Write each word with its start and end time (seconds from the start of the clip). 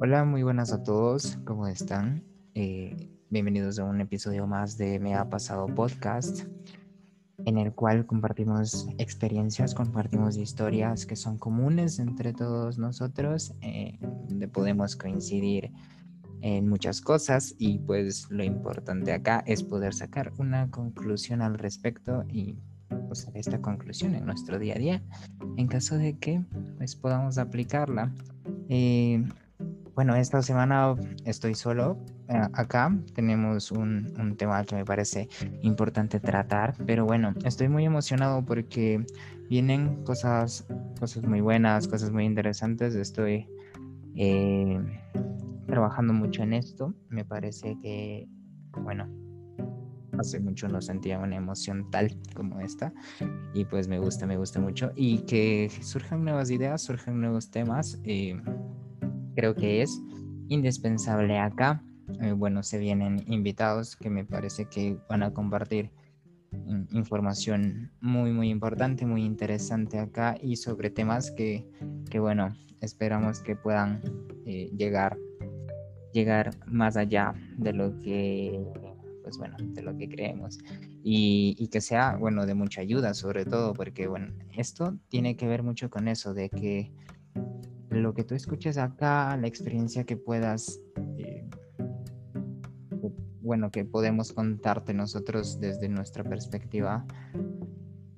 Hola, 0.00 0.24
muy 0.24 0.44
buenas 0.44 0.72
a 0.72 0.84
todos, 0.84 1.38
¿cómo 1.44 1.66
están? 1.66 2.22
Eh, 2.54 3.10
bienvenidos 3.30 3.80
a 3.80 3.84
un 3.84 4.00
episodio 4.00 4.46
más 4.46 4.78
de 4.78 5.00
Me 5.00 5.16
ha 5.16 5.28
pasado 5.28 5.66
podcast, 5.66 6.44
en 7.44 7.58
el 7.58 7.72
cual 7.72 8.06
compartimos 8.06 8.86
experiencias, 8.98 9.74
compartimos 9.74 10.36
historias 10.36 11.04
que 11.04 11.16
son 11.16 11.36
comunes 11.36 11.98
entre 11.98 12.32
todos 12.32 12.78
nosotros, 12.78 13.56
eh, 13.60 13.98
donde 14.28 14.46
podemos 14.46 14.94
coincidir 14.94 15.72
en 16.42 16.68
muchas 16.68 17.00
cosas 17.00 17.56
y 17.58 17.78
pues 17.78 18.30
lo 18.30 18.44
importante 18.44 19.12
acá 19.12 19.42
es 19.48 19.64
poder 19.64 19.94
sacar 19.94 20.32
una 20.38 20.70
conclusión 20.70 21.42
al 21.42 21.58
respecto 21.58 22.22
y 22.28 22.56
pues 23.08 23.28
esta 23.34 23.60
conclusión 23.60 24.14
en 24.14 24.26
nuestro 24.26 24.60
día 24.60 24.76
a 24.76 24.78
día 24.78 25.02
en 25.56 25.66
caso 25.66 25.98
de 25.98 26.16
que 26.18 26.44
pues 26.76 26.94
podamos 26.94 27.36
aplicarla. 27.36 28.14
Eh, 28.68 29.24
bueno, 29.98 30.14
esta 30.14 30.42
semana 30.42 30.94
estoy 31.24 31.56
solo 31.56 31.98
eh, 32.28 32.40
acá. 32.52 32.96
Tenemos 33.16 33.72
un, 33.72 34.36
tema 34.38 34.62
que 34.62 34.76
me 34.76 34.84
parece 34.84 35.28
importante 35.62 36.20
tratar, 36.20 36.76
pero 36.86 37.04
bueno, 37.04 37.34
estoy 37.44 37.68
muy 37.68 37.84
emocionado 37.84 38.44
porque 38.44 39.04
vienen 39.50 40.04
cosas, 40.04 40.68
cosas 41.00 41.24
muy 41.24 41.40
buenas, 41.40 41.88
cosas 41.88 42.12
muy 42.12 42.26
interesantes. 42.26 42.94
Estoy 42.94 43.48
eh, 44.14 44.80
trabajando 45.66 46.12
mucho 46.12 46.44
en 46.44 46.52
esto. 46.52 46.94
Me 47.08 47.24
parece 47.24 47.76
que, 47.82 48.28
bueno, 48.80 49.08
hace 50.16 50.38
mucho 50.38 50.68
no 50.68 50.80
sentía 50.80 51.18
una 51.18 51.34
emoción 51.34 51.90
tal 51.90 52.16
como 52.36 52.60
esta 52.60 52.92
y 53.52 53.64
pues 53.64 53.88
me 53.88 53.98
gusta, 53.98 54.26
me 54.26 54.36
gusta 54.36 54.60
mucho 54.60 54.92
y 54.94 55.22
que 55.22 55.72
surjan 55.80 56.24
nuevas 56.24 56.52
ideas, 56.52 56.82
surjan 56.82 57.20
nuevos 57.20 57.50
temas. 57.50 57.98
Eh, 58.04 58.40
creo 59.38 59.54
que 59.54 59.82
es 59.82 60.02
indispensable 60.48 61.38
acá. 61.38 61.80
Eh, 62.22 62.32
bueno, 62.32 62.64
se 62.64 62.76
vienen 62.76 63.22
invitados 63.28 63.94
que 63.94 64.10
me 64.10 64.24
parece 64.24 64.64
que 64.64 64.98
van 65.08 65.22
a 65.22 65.32
compartir 65.32 65.92
información 66.90 67.92
muy, 68.00 68.32
muy 68.32 68.50
importante, 68.50 69.06
muy 69.06 69.22
interesante 69.22 70.00
acá 70.00 70.36
y 70.42 70.56
sobre 70.56 70.90
temas 70.90 71.30
que, 71.30 71.64
que 72.10 72.18
bueno, 72.18 72.48
esperamos 72.80 73.40
que 73.40 73.54
puedan 73.54 74.00
eh, 74.44 74.72
llegar, 74.76 75.16
llegar 76.12 76.50
más 76.66 76.96
allá 76.96 77.32
de 77.58 77.74
lo 77.74 77.96
que, 78.00 78.60
pues 79.22 79.38
bueno, 79.38 79.56
de 79.60 79.82
lo 79.82 79.96
que 79.96 80.08
creemos 80.08 80.58
y, 81.04 81.54
y 81.58 81.68
que 81.68 81.80
sea, 81.80 82.16
bueno, 82.16 82.44
de 82.44 82.54
mucha 82.54 82.80
ayuda 82.80 83.14
sobre 83.14 83.44
todo, 83.44 83.72
porque 83.72 84.08
bueno, 84.08 84.32
esto 84.56 84.98
tiene 85.08 85.36
que 85.36 85.46
ver 85.46 85.62
mucho 85.62 85.90
con 85.90 86.08
eso, 86.08 86.34
de 86.34 86.48
que 86.50 86.90
lo 87.98 88.14
que 88.14 88.24
tú 88.24 88.34
escuches 88.34 88.78
acá, 88.78 89.36
la 89.36 89.46
experiencia 89.46 90.04
que 90.04 90.16
puedas, 90.16 90.80
eh, 91.18 91.48
bueno, 93.40 93.70
que 93.70 93.84
podemos 93.84 94.32
contarte 94.32 94.94
nosotros 94.94 95.60
desde 95.60 95.88
nuestra 95.88 96.24
perspectiva, 96.24 97.04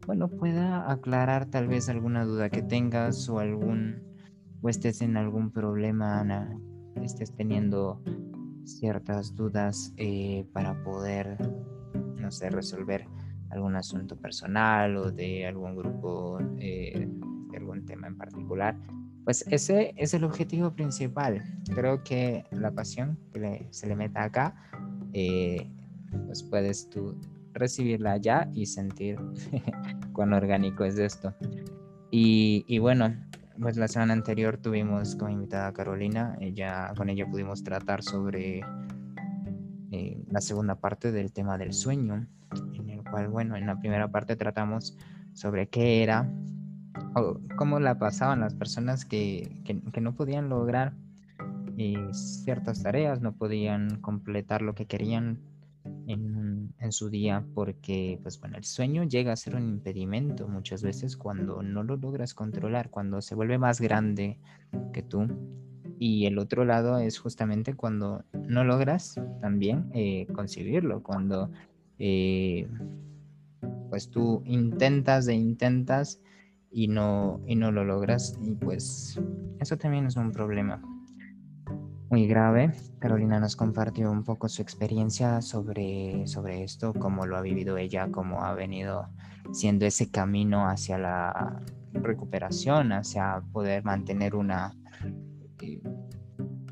bueno, 0.07 0.29
pueda 0.29 0.91
aclarar 0.91 1.47
tal 1.47 1.69
vez 1.69 1.89
alguna 1.89 2.25
duda 2.25 2.51
que 2.51 2.63
tengas 2.63 3.29
o 3.29 3.39
algún, 3.39 4.03
o 4.61 4.69
estés 4.69 5.03
en 5.03 5.17
algún 5.17 5.53
problema, 5.53 6.49
estés 7.03 7.35
teniendo 7.37 8.03
ciertas 8.65 9.35
dudas 9.37 9.93
eh, 9.97 10.47
para 10.53 10.83
poder, 10.83 11.37
no 12.17 12.31
sé, 12.31 12.51
resolver 12.51 13.07
algún 13.51 13.77
asunto 13.77 14.17
personal 14.17 14.97
o 14.97 15.11
de 15.11 15.47
algún 15.47 15.77
grupo, 15.77 16.39
eh, 16.59 17.09
de 17.51 17.57
algún 17.57 17.85
tema 17.85 18.07
en 18.07 18.17
particular 18.17 18.77
pues 19.25 19.45
ese 19.49 19.95
es 19.97 20.15
el 20.15 20.25
objetivo 20.25 20.73
principal. 20.73 21.43
Creo 21.75 22.03
que 22.03 22.45
la 22.51 22.71
pasión 22.71 23.19
que 23.33 23.67
se 23.71 23.87
le 23.87 23.97
meta 23.97 24.25
acá, 24.25 24.55
eh, 25.13 25.71
pues 26.27 26.43
puedes 26.43 26.89
tú 26.91 27.21
recibirla 27.53 28.17
ya 28.17 28.49
y 28.55 28.67
sentir 28.67 29.19
cuán 30.13 30.33
orgánico 30.33 30.85
es 30.85 30.99
esto. 30.99 31.35
Y, 32.13 32.79
bueno, 32.81 33.15
pues 33.61 33.77
la 33.77 33.87
semana 33.87 34.13
anterior 34.13 34.57
tuvimos 34.57 35.15
como 35.15 35.31
invitada 35.31 35.69
a 35.69 35.73
Carolina, 35.73 36.37
ella, 36.41 36.93
con 36.97 37.09
ella 37.09 37.25
pudimos 37.25 37.63
tratar 37.63 38.03
sobre 38.03 38.63
eh, 39.93 40.21
la 40.29 40.41
segunda 40.41 40.75
parte 40.75 41.13
del 41.13 41.33
tema 41.33 41.57
del 41.57 41.73
sueño, 41.73 42.27
en 42.75 42.91
el 42.91 43.05
cual, 43.05 43.29
bueno, 43.29 43.57
en 43.57 43.67
la 43.67 43.79
primera 43.79 44.09
parte 44.09 44.35
tratamos 44.35 44.97
sobre 45.35 45.69
qué 45.69 46.03
era 46.03 46.29
cómo 47.57 47.81
la 47.81 47.99
pasaban 47.99 48.41
las 48.41 48.55
personas 48.55 49.05
que, 49.05 49.51
no 50.01 50.15
podían 50.15 50.49
lograr 50.49 50.95
eh, 51.77 52.09
ciertas 52.13 52.83
tareas, 52.83 53.21
no 53.21 53.33
podían 53.33 54.01
completar 54.01 54.63
lo 54.63 54.75
que 54.75 54.87
querían 54.87 55.41
en, 56.07 56.75
en, 56.79 56.93
su 56.93 57.09
día 57.09 57.45
porque 57.55 58.19
pues 58.23 58.39
bueno 58.39 58.59
el 58.59 58.65
sueño 58.65 59.05
llega 59.05 59.33
a 59.33 59.37
ser 59.37 59.57
un 59.57 59.67
impedimento 59.67 60.47
muchas 60.47 60.83
veces 60.83 61.17
cuando 61.17 61.63
no 61.63 61.83
lo 61.83 61.97
logras 61.97 62.35
controlar 62.35 62.91
cuando 62.91 63.23
se 63.23 63.35
vuelve 63.35 63.59
más 63.59 63.81
grande 63.81 64.39
que 64.93 65.03
tú. 65.03 65.27
Y 66.03 66.25
el 66.25 66.39
otro 66.39 66.65
lado 66.65 66.99
es 66.99 67.19
justamente 67.19 67.75
cuando 67.75 68.25
no 68.33 68.65
logras 68.65 69.21
también 69.43 69.91
eh, 69.93 70.27
conseguirlo 70.33 71.03
cuando 71.03 71.51
eh, 71.99 72.67
pues 73.91 74.09
tú 74.09 74.43
intentas 74.47 75.29
e 75.29 75.35
intentas 75.35 76.23
y 76.71 76.89
no, 76.89 77.41
y 77.47 77.57
no 77.57 77.73
lo 77.73 77.85
logras. 77.85 78.39
Y 78.43 78.55
pues 78.55 79.21
eso 79.61 79.77
también 79.77 80.07
es 80.07 80.17
un 80.17 80.33
problema 80.33 80.81
muy 82.11 82.27
grave. 82.27 82.73
Carolina 82.99 83.39
nos 83.39 83.57
compartió 83.57 84.11
un 84.11 84.25
poco 84.25 84.49
su 84.49 84.63
experiencia 84.63 85.41
sobre, 85.41 86.27
sobre 86.27 86.65
esto, 86.65 86.93
cómo 86.93 87.27
lo 87.27 87.37
ha 87.37 87.41
vivido 87.41 87.77
ella, 87.77 88.09
cómo 88.11 88.45
ha 88.45 88.55
venido 88.55 89.09
siendo 89.53 89.87
ese 89.87 90.11
camino 90.11 90.69
hacia 90.69 90.99
la 90.99 91.61
recuperación, 91.93 92.93
hacia 92.93 93.43
poder 93.53 93.85
mantener 93.85 94.35
una, 94.35 94.75
eh, 95.63 95.81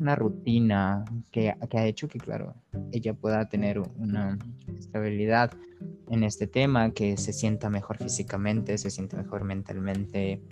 una 0.01 0.17
rutina 0.17 1.05
que, 1.31 1.55
que 1.69 1.79
ha 1.79 1.87
hecho 1.87 2.09
que, 2.09 2.19
claro, 2.19 2.55
ella 2.93 3.15
pueda 3.15 3.49
tener 3.49 3.79
una 3.79 4.39
estabilidad 4.77 5.53
en 6.11 6.25
este 6.25 6.47
tema, 6.47 6.91
que 6.91 7.17
se 7.17 7.33
sienta 7.33 7.71
mejor 7.71 7.99
físicamente, 7.99 8.79
se 8.79 8.91
sienta 8.91 9.17
mejor 9.17 9.45
mentalmente 9.45 10.43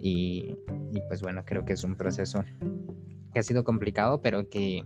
y, 0.00 0.54
pues 1.08 1.22
bueno, 1.22 1.44
creo 1.44 1.64
que 1.64 1.72
es 1.72 1.84
un 1.84 1.96
proceso 1.96 2.44
que 3.32 3.38
ha 3.38 3.42
sido 3.42 3.64
complicado, 3.64 4.20
pero 4.20 4.48
que, 4.48 4.84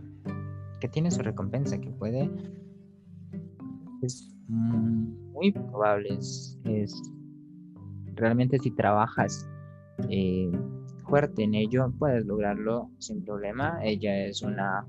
tiene 0.93 1.11
su 1.11 1.23
recompensa, 1.23 1.81
que 1.81 1.91
puede, 1.91 2.31
es 4.03 4.33
muy 4.47 5.51
probable, 5.51 6.17
es, 6.19 6.57
realmente 8.15 8.59
si 8.59 8.71
trabajas 8.71 9.49
eh, 10.09 10.51
fuerte 11.09 11.43
en 11.43 11.55
ello, 11.55 11.93
puedes 11.99 12.25
lograrlo 12.27 12.91
sin 12.99 13.25
problema. 13.25 13.81
Ella 13.83 14.27
es 14.27 14.43
una 14.43 14.87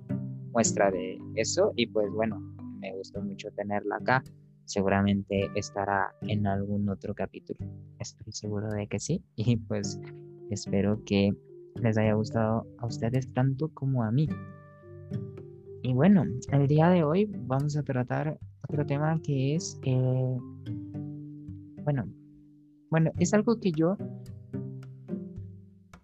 muestra 0.51 0.91
de 0.91 1.17
eso 1.35 1.73
y 1.75 1.87
pues 1.87 2.11
bueno, 2.13 2.39
me 2.79 2.95
gustó 2.95 3.21
mucho 3.21 3.49
tenerla 3.51 3.97
acá 3.97 4.23
seguramente 4.69 5.49
estará 5.55 6.13
en 6.21 6.45
algún 6.45 6.87
otro 6.89 7.15
capítulo. 7.15 7.59
Estoy 7.97 8.31
seguro 8.31 8.69
de 8.69 8.87
que 8.87 8.99
sí. 8.99 9.23
Y 9.35 9.57
pues 9.57 9.99
espero 10.51 11.03
que 11.05 11.33
les 11.81 11.97
haya 11.97 12.13
gustado 12.13 12.67
a 12.77 12.85
ustedes 12.85 13.31
tanto 13.33 13.69
como 13.69 14.03
a 14.03 14.11
mí. 14.11 14.29
Y 15.81 15.93
bueno, 15.93 16.23
el 16.51 16.67
día 16.67 16.89
de 16.89 17.03
hoy 17.03 17.25
vamos 17.25 17.75
a 17.77 17.83
tratar 17.83 18.37
otro 18.67 18.85
tema 18.85 19.19
que 19.23 19.55
es, 19.55 19.79
eh, 19.83 20.37
bueno, 21.83 22.05
bueno, 22.91 23.11
es 23.17 23.33
algo 23.33 23.59
que 23.59 23.71
yo, 23.71 23.97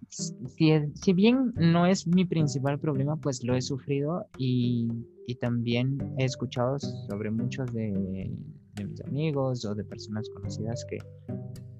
si, 0.09 0.71
si 0.95 1.13
bien 1.13 1.53
no 1.55 1.85
es 1.85 2.07
mi 2.07 2.25
principal 2.25 2.79
problema, 2.79 3.17
pues 3.17 3.43
lo 3.43 3.55
he 3.55 3.61
sufrido 3.61 4.25
y 4.37 4.87
y 5.27 5.35
también 5.35 5.97
he 6.17 6.25
escuchado 6.25 6.77
sobre 6.79 7.31
muchos 7.31 7.71
de, 7.73 8.31
mis 8.77 9.01
amigos 9.05 9.65
o 9.65 9.73
de 9.73 9.83
personas 9.83 10.29
conocidas 10.29 10.85
que, 10.89 10.97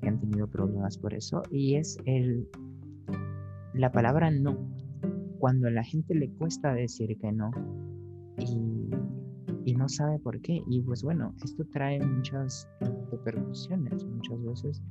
han 0.07 0.19
tenido 0.19 0.47
problemas 0.47 0.99
por 0.99 1.15
eso 1.15 1.41
y 1.49 1.77
es 1.77 1.97
el 2.05 2.47
la 3.73 3.91
palabra 3.91 4.29
no. 4.29 4.55
Cuando 5.39 5.67
a 5.67 5.71
la 5.71 5.83
gente 5.83 6.13
le 6.13 6.29
cuesta 6.29 6.75
decir 6.75 7.17
que 7.17 7.31
no 7.31 7.49
y, 8.37 8.91
y 9.65 9.73
no 9.73 9.89
sabe 9.89 10.19
por 10.19 10.39
qué 10.41 10.61
y 10.69 10.81
pues 10.81 11.01
bueno 11.01 11.33
esto 11.43 11.65
trae 11.71 11.99
muchas 12.05 12.69
repercusiones 13.11 14.05
muchas 14.05 14.43
veces 14.43 14.83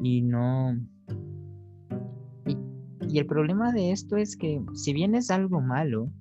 y 0.00 0.22
no 0.22 0.76
y, 2.46 2.56
y 3.08 3.18
el 3.18 3.26
problema 3.26 3.72
de 3.72 3.90
esto 3.90 4.16
es 4.16 4.36
que 4.36 4.62
si 4.74 4.92
bien 4.92 5.16
es 5.16 5.32
algo 5.32 5.60
malo 5.60 6.12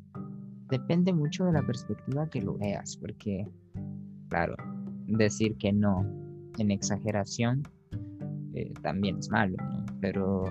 depende 0.70 1.14
mucho 1.14 1.46
de 1.46 1.54
la 1.54 1.62
perspectiva 1.64 2.30
que 2.30 2.42
lo 2.42 2.58
veas, 2.58 2.98
porque, 2.98 3.48
claro, 4.30 4.56
decir 5.08 5.56
que 5.58 5.74
no 5.74 6.06
en 6.58 6.72
exageración 6.72 7.64
eh, 8.54 8.74
también 8.82 9.18
es 9.18 9.30
malo, 9.30 9.56
¿no? 9.58 9.86
Pero, 10.02 10.44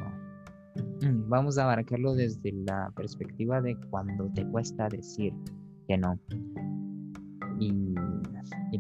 mm, 1.02 1.28
vamos 1.28 1.58
a 1.58 1.64
abarcarlo 1.64 2.14
desde 2.14 2.52
la 2.52 2.90
perspectiva 2.96 3.60
de 3.60 3.76
cuando 3.90 4.28
te 4.32 4.46
cuesta 4.46 4.88
decir 4.88 5.32
que 5.86 5.98
no. 5.98 6.18
Y, 7.60 7.94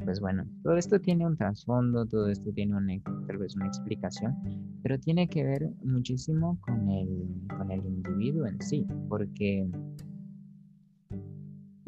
pues 0.04 0.20
bueno, 0.20 0.44
todo 0.62 0.76
esto 0.76 1.00
tiene 1.00 1.26
un 1.26 1.36
trasfondo, 1.36 2.06
todo 2.06 2.28
esto 2.28 2.52
tiene 2.52 2.76
una, 2.76 2.94
tal 3.26 3.38
vez 3.38 3.56
una 3.56 3.66
explicación, 3.66 4.36
pero 4.82 4.98
tiene 5.00 5.28
que 5.28 5.42
ver 5.42 5.68
muchísimo 5.82 6.58
con 6.60 6.88
el, 6.88 7.26
con 7.56 7.70
el 7.70 7.84
individuo 7.84 8.46
en 8.46 8.60
sí, 8.62 8.86
porque, 9.08 9.68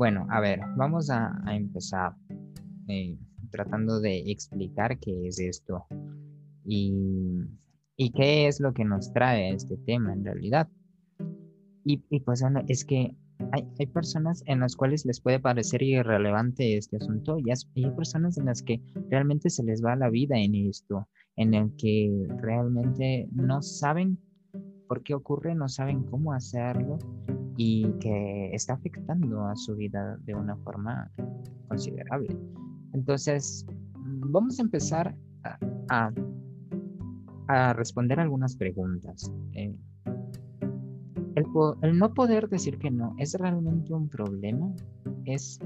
bueno, 0.01 0.27
a 0.31 0.41
ver, 0.41 0.61
vamos 0.79 1.11
a, 1.11 1.31
empezar 1.53 2.15
eh, 2.89 3.19
tratando 3.51 4.01
de 4.01 4.31
explicar 4.31 4.99
qué 4.99 5.27
es 5.27 5.39
esto 5.39 5.85
y, 6.65 6.95
y, 7.99 8.11
qué 8.13 8.47
es 8.47 8.61
lo 8.61 8.73
que 8.73 8.87
nos 8.87 9.13
trae 9.13 9.51
a 9.51 9.55
este 9.55 9.77
tema 9.77 10.15
en 10.15 10.25
realidad. 10.25 10.71
Y, 11.85 12.03
y 12.09 12.21
pues 12.21 12.41
bueno, 12.41 12.63
es 12.67 12.87
que 12.87 13.15
hay, 13.53 13.87
personas 13.89 14.43
en 14.47 14.61
las 14.61 14.75
cuales 14.75 15.05
les 15.05 15.21
puede 15.21 15.39
parecer 15.39 15.83
irrelevante 15.83 16.79
este 16.79 16.97
asunto 16.97 17.37
y 17.39 17.51
hay 17.51 17.91
personas 17.91 18.39
en 18.39 18.47
las 18.47 18.63
que 18.63 18.81
realmente 19.11 19.51
se 19.51 19.65
les 19.65 19.85
va 19.85 19.97
la 19.97 20.09
vida 20.09 20.39
en 20.39 20.55
esto, 20.55 21.09
en 21.37 21.53
el 21.53 21.77
que 21.77 22.27
realmente 22.39 23.29
no 23.33 23.61
saben 23.61 24.19
por 24.89 25.03
qué 25.03 25.13
ocurre, 25.13 25.55
no 25.55 25.69
saben 25.69 26.05
cómo 26.05 26.33
hacerlo 26.33 26.97
y 27.63 27.85
que 28.01 28.55
está 28.55 28.73
afectando 28.73 29.45
a 29.45 29.55
su 29.55 29.77
vida 29.77 30.17
de 30.25 30.35
una 30.35 30.57
forma 30.57 31.11
considerable. 31.69 32.35
Entonces, 32.95 33.67
vamos 33.99 34.59
a 34.59 34.63
empezar 34.63 35.15
a, 35.91 36.11
a, 37.49 37.73
responder 37.75 38.19
algunas 38.19 38.57
preguntas. 38.57 39.31
Eh, 39.53 39.77
el, 41.35 41.99
no 41.99 42.15
poder 42.15 42.49
decir 42.49 42.79
que 42.79 42.91
no 42.91 43.15
es 43.19 43.35
realmente 43.35 43.93
un 43.93 44.09
problema, 44.09 44.73
es, 45.27 45.59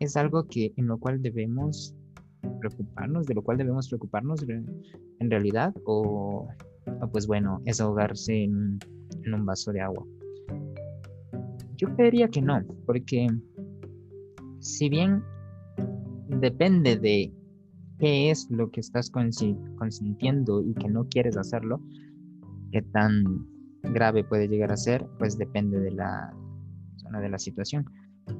es 0.00 0.14
algo 0.14 0.46
que 0.46 0.74
en 0.76 0.88
lo 0.88 0.98
cual 0.98 1.22
debemos 1.22 1.94
preocuparnos, 2.60 3.24
de 3.24 3.34
lo 3.34 3.42
cual 3.42 3.56
debemos 3.56 3.88
preocuparnos 3.88 4.44
en 4.46 5.30
realidad, 5.30 5.74
o, 5.86 6.48
pues 7.12 7.26
bueno, 7.26 7.62
es 7.64 7.80
ahogarse 7.80 8.44
en, 8.44 8.78
en, 9.24 9.32
un 9.32 9.46
vaso 9.46 9.72
de 9.72 9.80
agua. 9.80 10.04
Yo 11.78 11.94
creería 11.94 12.26
que 12.28 12.42
no, 12.42 12.60
porque 12.86 13.28
si 14.58 14.88
bien 14.88 15.22
depende 16.28 16.96
de 16.96 17.32
qué 18.00 18.32
es 18.32 18.48
lo 18.50 18.68
que 18.72 18.80
estás 18.80 19.10
consintiendo 19.10 20.60
y 20.60 20.74
que 20.74 20.88
no 20.88 21.06
quieres 21.08 21.36
hacerlo, 21.36 21.80
qué 22.72 22.82
tan 22.82 23.46
grave 23.82 24.24
puede 24.24 24.48
llegar 24.48 24.72
a 24.72 24.76
ser, 24.76 25.06
pues 25.20 25.38
depende 25.38 25.78
de 25.78 25.92
la 25.92 26.34
zona 26.96 27.20
de 27.20 27.28
la 27.28 27.38
situación. 27.38 27.84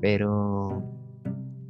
Pero 0.00 0.82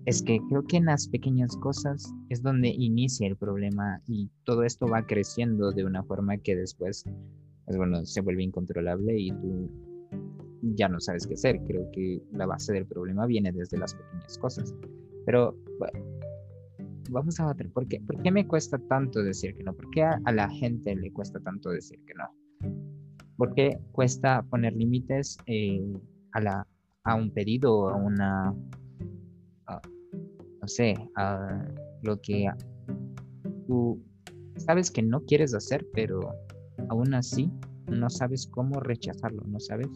es 0.06 0.23
que 0.23 0.41
creo 0.49 0.65
que 0.65 0.79
en 0.79 0.87
las 0.87 1.06
pequeñas 1.09 1.55
cosas 1.59 2.15
es 2.31 2.43
donde 2.43 2.69
inicia 2.69 3.29
el 3.29 3.37
problema 3.37 4.00
y 4.06 4.31
todo 4.44 4.62
esto 4.62 4.87
va 4.87 5.06
creciendo 5.06 5.73
de 5.73 5.85
una 5.85 6.03
forma 6.03 6.38
que 6.38 6.56
después, 6.56 7.05
pues 7.67 7.76
bueno, 7.76 8.06
se 8.06 8.23
vuelve 8.23 8.43
incontrolable 8.43 9.19
y 9.19 9.32
tú 9.32 9.88
ya 10.62 10.88
no 10.88 11.00
sabes 11.00 11.26
qué 11.26 11.34
hacer. 11.34 11.60
Creo 11.66 11.90
que 11.93 12.22
la 12.32 12.46
base 12.46 12.72
del 12.72 12.87
problema 12.87 13.26
viene 13.26 13.52
desde 13.52 13.78
las 13.78 13.94
pequeñas 13.94 14.38
cosas. 14.38 14.75
Pero 15.25 15.56
bueno, 15.78 16.05
vamos 17.10 17.38
a 17.40 17.52
ver, 17.55 17.70
¿por 17.70 17.87
qué, 17.87 18.00
¿por 18.00 18.22
qué 18.22 18.31
me 18.31 18.46
cuesta 18.46 18.78
tanto 18.88 19.22
decir 19.22 19.55
que 19.55 19.62
no? 19.64 19.75
¿Por 19.75 19.90
qué 19.90 20.02
a 20.02 20.32
la 20.32 20.49
gente 20.49 20.94
le 20.94 21.12
cuesta 21.12 21.40
tanto 21.40 21.70
decir 21.70 21.99
que 22.06 22.14
no? 22.14 22.28
porque 23.38 23.78
cuesta 23.93 24.43
poner 24.43 24.75
límites 24.75 25.38
eh, 25.46 25.81
a, 26.32 26.40
la, 26.40 26.66
a 27.05 27.14
un 27.14 27.31
pedido, 27.31 27.88
a 27.88 27.94
una, 27.94 28.52
no 30.60 30.69
sé, 30.69 30.94
a 31.16 31.64
lo 32.02 32.20
que 32.20 32.50
tú 33.66 34.02
sabes 34.56 34.90
que 34.90 35.02
no 35.02 35.20
quieres 35.25 35.55
hacer, 35.55 35.87
pero 35.94 36.34
aún 36.88 37.14
así 37.14 37.50
no 37.87 38.10
sabes 38.10 38.49
cómo 38.49 38.81
rechazarlo, 38.81 39.43
no 39.46 39.60
sabes, 39.60 39.88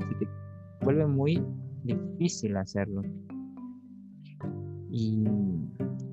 se 0.00 0.14
te 0.24 0.28
vuelve 0.82 1.06
muy 1.06 1.42
difícil 1.84 2.56
hacerlo. 2.56 3.02
Y 4.90 5.24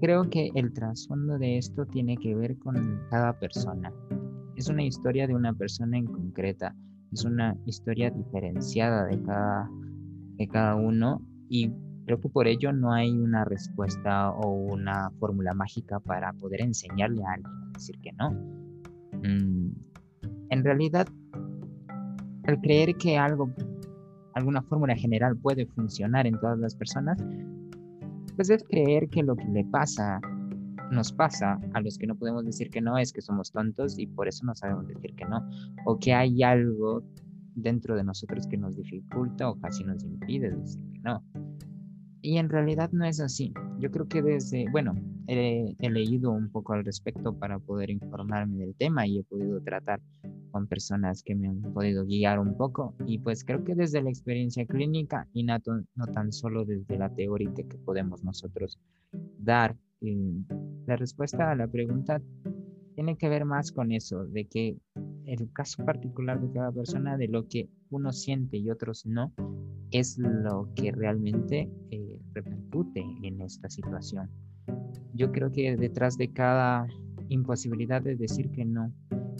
creo 0.01 0.30
que 0.30 0.50
el 0.56 0.74
trasfondo 0.74 1.38
de 1.38 1.57
esto 1.57 1.85
tiene 1.85 2.18
que 2.18 2.35
ver 2.35 2.57
con 2.57 3.01
cada 3.09 3.38
persona 3.39 3.91
es 4.56 4.69
una 4.69 4.83
historia 4.83 5.27
de 5.27 5.35
una 5.35 5.53
persona 5.53 5.97
en 5.97 6.06
concreta, 6.06 6.75
es 7.12 7.25
una 7.25 7.56
historia 7.65 8.09
diferenciada 8.12 9.06
de 9.06 9.21
cada, 9.24 9.69
de 10.38 10.47
cada 10.47 10.75
uno 10.75 11.21
y 11.50 11.71
creo 12.06 12.19
que 12.19 12.29
por 12.29 12.47
ello 12.47 12.71
no 12.71 12.94
hay 12.94 13.12
una 13.12 13.45
respuesta 13.45 14.31
o 14.31 14.51
una 14.51 15.12
fórmula 15.19 15.53
mágica 15.53 16.00
para 16.00 16.33
poder 16.33 16.62
enseñarle 16.62 17.24
a 17.24 17.33
alguien 17.33 17.51
a 17.51 17.71
decir 17.74 17.95
que 18.01 18.12
no. 18.13 18.31
Mm, 19.21 19.71
en 20.50 20.63
realidad, 20.63 21.07
al 22.44 22.62
creer 22.62 22.95
que 22.95 23.18
algo, 23.18 23.50
alguna 24.35 24.62
fórmula 24.62 24.95
general 24.95 25.38
puede 25.38 25.65
funcionar 25.65 26.27
en 26.27 26.39
todas 26.39 26.59
las 26.59 26.75
personas, 26.75 27.24
pues 28.35 28.50
es 28.50 28.63
creer 28.63 29.09
que 29.09 29.24
lo 29.24 29.35
que 29.35 29.45
le 29.45 29.63
pasa 29.65 30.19
nos 30.91 31.12
pasa 31.12 31.59
a 31.74 31.81
los 31.81 31.97
que 31.97 32.07
no 32.07 32.15
podemos 32.15 32.45
decir 32.45 32.69
que 32.69 32.81
no 32.81 32.97
es 32.97 33.12
que 33.12 33.21
somos 33.21 33.51
tontos 33.51 33.97
y 33.97 34.07
por 34.07 34.27
eso 34.27 34.45
no 34.45 34.53
sabemos 34.53 34.88
decir 34.88 35.15
que 35.15 35.25
no, 35.25 35.47
o 35.85 35.97
que 35.97 36.13
hay 36.13 36.44
algo 36.44 37.03
dentro 37.56 37.95
de 37.95 38.03
nosotros 38.03 38.47
que 38.47 38.57
nos 38.57 38.75
dificulta 38.75 39.50
o 39.50 39.59
casi 39.59 39.83
nos 39.83 40.03
impide 40.03 40.51
decir 40.51 40.83
que 40.94 41.00
no. 41.00 41.24
Y 42.21 42.38
en 42.38 42.50
realidad 42.50 42.89
no 42.94 43.06
es 43.06 43.19
así. 43.19 43.53
Yo 43.79 43.91
creo 43.91 44.07
que 44.07 44.21
desde, 44.21 44.65
bueno, 44.71 44.95
he, 45.27 45.75
he, 45.79 45.89
leído 45.89 46.31
un 46.31 46.50
poco 46.50 46.74
al 46.74 46.86
respecto 46.86 47.38
para 47.38 47.59
poder 47.59 47.89
informarme 47.89 48.57
del 48.57 48.75
tema 48.75 49.06
y 49.06 49.19
he 49.19 49.24
podido 49.24 49.62
tratar 49.62 50.00
con 50.53 50.67
personas 50.67 51.23
que 51.23 51.33
me 51.33 51.47
han 51.47 51.61
podido 51.73 52.05
guiar 52.05 52.39
un 52.39 52.55
poco 52.55 52.94
y 53.07 53.17
pues 53.17 53.44
creo 53.44 53.63
que 53.63 53.73
desde 53.73 54.03
la 54.03 54.09
experiencia 54.09 54.65
clínica 54.67 55.27
y 55.33 55.44
no, 55.44 55.57
no 55.95 56.07
tan 56.07 56.31
solo 56.31 56.63
desde 56.63 56.97
la 56.97 57.09
teórica 57.09 57.63
que 57.63 57.77
podemos 57.79 58.23
nosotros 58.23 58.79
dar 59.39 59.75
la 60.85 60.95
respuesta 60.95 61.51
a 61.51 61.55
la 61.55 61.67
pregunta 61.67 62.21
tiene 62.94 63.17
que 63.17 63.29
ver 63.29 63.45
más 63.45 63.72
con 63.72 63.91
eso, 63.91 64.25
de 64.25 64.45
que 64.45 64.77
el 65.25 65.51
caso 65.51 65.83
particular 65.83 66.39
de 66.39 66.51
cada 66.51 66.72
persona, 66.72 67.17
de 67.17 67.27
lo 67.27 67.48
que 67.48 67.69
uno 67.89 68.12
siente 68.12 68.57
y 68.57 68.69
otros 68.69 69.05
no, 69.05 69.33
es 69.91 70.17
lo 70.19 70.69
que 70.75 70.91
realmente 70.91 71.69
eh, 71.89 72.19
repercute 72.33 73.03
en 73.24 73.41
esta 73.41 73.69
situación. 73.69 74.29
Yo 75.13 75.31
creo 75.31 75.51
que 75.51 75.75
detrás 75.75 76.17
de 76.17 76.31
cada 76.31 76.86
imposibilidad 77.29 78.01
de 78.01 78.15
decir 78.15 78.51
que 78.51 78.65
no, 78.65 78.91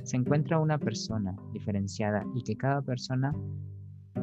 se 0.03 0.17
encuentra 0.17 0.60
una 0.60 0.77
persona 0.77 1.36
diferenciada 1.53 2.24
y 2.36 2.43
que 2.43 2.55
cada 2.55 2.81
persona 2.81 3.33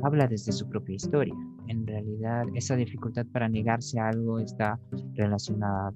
habla 0.03 0.27
desde 0.27 0.53
su 0.53 0.69
propia 0.69 0.97
historia. 0.97 1.35
En 1.69 1.87
realidad, 1.87 2.45
esa 2.55 2.77
dificultad 2.77 3.27
para 3.33 3.49
negarse 3.49 3.99
a 3.99 4.09
algo 4.09 4.39
está 4.39 4.79
relacionada 5.15 5.93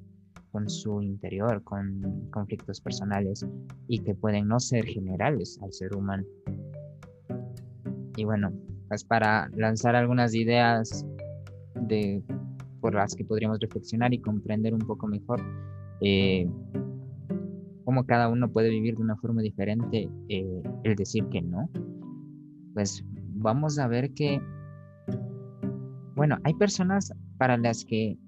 con 0.53 0.69
su 0.69 1.03
interior, 1.03 1.63
con 1.65 2.29
conflictos 2.31 2.81
personales 2.81 3.45
y 3.89 3.99
que 3.99 4.15
pueden 4.15 4.47
no 4.47 4.61
ser 4.61 4.85
generales 4.87 5.59
al 5.63 5.73
ser 5.73 5.97
humano. 5.97 6.25
Y 8.17 8.25
bueno, 8.25 8.53
pues 8.89 9.03
para 9.05 9.49
lanzar 9.57 9.97
algunas 9.97 10.35
ideas 10.35 11.05
de, 11.75 12.23
por 12.81 12.95
las 12.95 13.15
que 13.17 13.25
podríamos 13.25 13.59
reflexionar 13.59 14.15
y 14.15 14.21
comprender 14.21 14.73
un 14.73 14.81
poco 14.81 15.09
mejor 15.09 15.41
eh, 16.01 16.49
cómo 17.85 18.07
cada 18.07 18.29
uno 18.29 18.51
puede 18.51 18.71
vivir 18.71 18.97
de 18.97 19.03
una 19.03 19.17
forma 19.17 19.43
diferente 19.43 20.11
eh, 20.29 20.63
el 20.85 20.97
decir 20.97 21.27
que 21.31 21.43
no, 21.43 21.69
pues 22.75 23.05
vamos 23.35 23.79
a 23.79 23.87
ver 23.87 24.13
que, 24.15 24.41
bueno, 26.15 26.39
hay 26.45 26.55
personas 26.55 27.13
para 27.39 27.57
las 27.57 27.85
que 27.85 28.19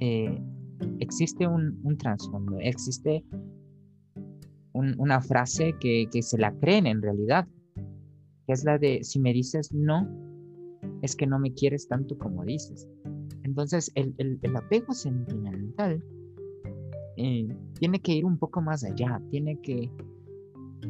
eh, 0.00 0.42
existe 0.98 1.46
un, 1.46 1.96
trasfondo, 1.96 2.58
existe 2.60 3.24
una 4.72 5.20
frase 5.20 5.74
que, 5.80 6.08
se 6.22 6.38
la 6.38 6.52
creen 6.58 6.86
en 6.86 7.02
realidad, 7.02 7.46
que 8.46 8.52
es 8.52 8.64
la 8.64 8.78
de 8.78 9.04
si 9.04 9.20
me 9.20 9.32
dices 9.32 9.72
no, 9.72 10.08
es 11.02 11.14
que 11.14 11.26
no 11.26 11.38
me 11.38 11.52
quieres 11.52 11.86
tanto 11.88 12.18
como 12.18 12.44
dices. 12.44 12.88
Entonces 13.44 13.92
el, 13.94 14.40
apego 14.56 14.92
sentimental 14.92 16.02
eh, 17.16 17.48
tiene 17.78 18.00
que 18.00 18.12
ir 18.12 18.24
un 18.24 18.38
poco 18.38 18.60
más 18.60 18.84
allá, 18.84 19.20
tiene 19.30 19.60
que 19.60 19.90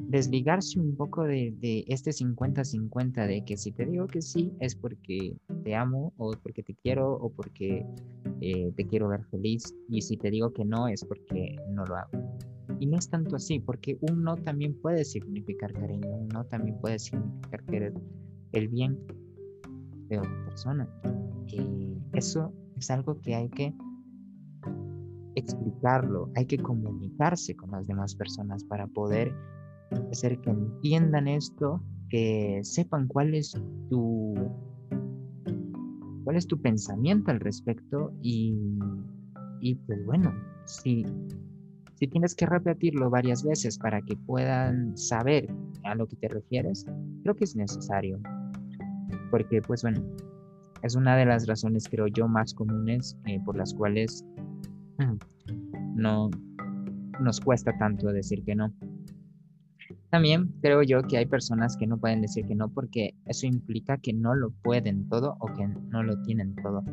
desligarse 0.08 0.80
un 0.80 0.96
poco 0.96 1.24
de, 1.24 1.54
de 1.60 1.84
este 1.88 2.10
50-50 2.10 3.26
de 3.26 3.44
que 3.44 3.56
si 3.56 3.72
te 3.72 3.86
digo 3.86 4.06
que 4.06 4.22
sí 4.22 4.52
es 4.60 4.74
porque 4.74 5.36
te 5.64 5.74
amo 5.74 6.12
o 6.16 6.32
porque 6.42 6.62
te 6.62 6.74
quiero 6.74 7.12
o 7.14 7.30
porque 7.30 7.86
eh, 8.40 8.72
te 8.76 8.86
quiero 8.86 9.08
ver 9.08 9.24
feliz 9.26 9.74
y 9.88 10.02
si 10.02 10.16
te 10.16 10.30
digo 10.30 10.52
que 10.52 10.64
no 10.64 10.88
es 10.88 11.04
porque 11.04 11.56
no 11.70 11.84
lo 11.84 11.96
hago. 11.96 12.10
Y 12.80 12.86
no 12.86 12.98
es 12.98 13.08
tanto 13.08 13.36
así, 13.36 13.60
porque 13.60 13.98
un 14.00 14.24
no 14.24 14.36
también 14.36 14.74
puede 14.74 15.04
significar 15.04 15.72
cariño, 15.72 16.08
un 16.08 16.28
no 16.28 16.44
también 16.44 16.76
puede 16.80 16.98
significar 16.98 17.62
querer 17.66 17.94
el 18.52 18.68
bien 18.68 18.98
de 20.08 20.18
otra 20.18 20.44
persona. 20.46 20.88
Y 21.46 21.96
eso 22.14 22.52
es 22.76 22.90
algo 22.90 23.20
que 23.20 23.34
hay 23.34 23.48
que 23.50 23.72
explicarlo, 25.34 26.30
hay 26.36 26.46
que 26.46 26.58
comunicarse 26.58 27.54
con 27.54 27.70
las 27.70 27.86
demás 27.86 28.14
personas 28.14 28.64
para 28.64 28.86
poder 28.86 29.34
hacer 30.10 30.40
que 30.40 30.50
entiendan 30.50 31.28
esto, 31.28 31.82
que 32.08 32.60
sepan 32.62 33.08
cuál 33.08 33.34
es 33.34 33.52
tu 33.88 34.34
cuál 36.24 36.36
es 36.36 36.46
tu 36.46 36.60
pensamiento 36.60 37.30
al 37.30 37.40
respecto 37.40 38.12
y, 38.22 38.56
y 39.60 39.74
pues 39.74 40.04
bueno, 40.06 40.32
si, 40.66 41.04
si 41.94 42.06
tienes 42.06 42.34
que 42.34 42.46
repetirlo 42.46 43.10
varias 43.10 43.42
veces 43.42 43.78
para 43.78 44.00
que 44.02 44.16
puedan 44.16 44.96
saber 44.96 45.48
a 45.84 45.94
lo 45.94 46.06
que 46.06 46.16
te 46.16 46.28
refieres, 46.28 46.86
creo 47.22 47.34
que 47.34 47.44
es 47.44 47.56
necesario. 47.56 48.20
Porque 49.30 49.60
pues 49.62 49.82
bueno, 49.82 50.02
es 50.82 50.94
una 50.94 51.16
de 51.16 51.26
las 51.26 51.46
razones 51.46 51.88
creo 51.88 52.06
yo 52.06 52.28
más 52.28 52.54
comunes 52.54 53.16
eh, 53.26 53.40
por 53.44 53.56
las 53.56 53.74
cuales 53.74 54.24
no 55.94 56.30
nos 57.20 57.40
cuesta 57.40 57.76
tanto 57.78 58.08
decir 58.08 58.42
que 58.44 58.54
no. 58.54 58.72
También 60.10 60.52
creo 60.60 60.82
yo 60.82 61.02
que 61.02 61.16
hay 61.16 61.26
personas 61.26 61.76
que 61.76 61.86
no 61.86 61.98
pueden 61.98 62.20
decir 62.20 62.46
que 62.46 62.54
no 62.54 62.68
porque 62.68 63.14
eso 63.26 63.46
implica 63.46 63.96
que 63.98 64.12
no 64.12 64.34
lo 64.34 64.50
pueden 64.50 65.08
todo 65.08 65.36
o 65.40 65.46
que 65.54 65.66
no 65.66 66.02
lo 66.02 66.20
tienen 66.22 66.54
todo. 66.56 66.84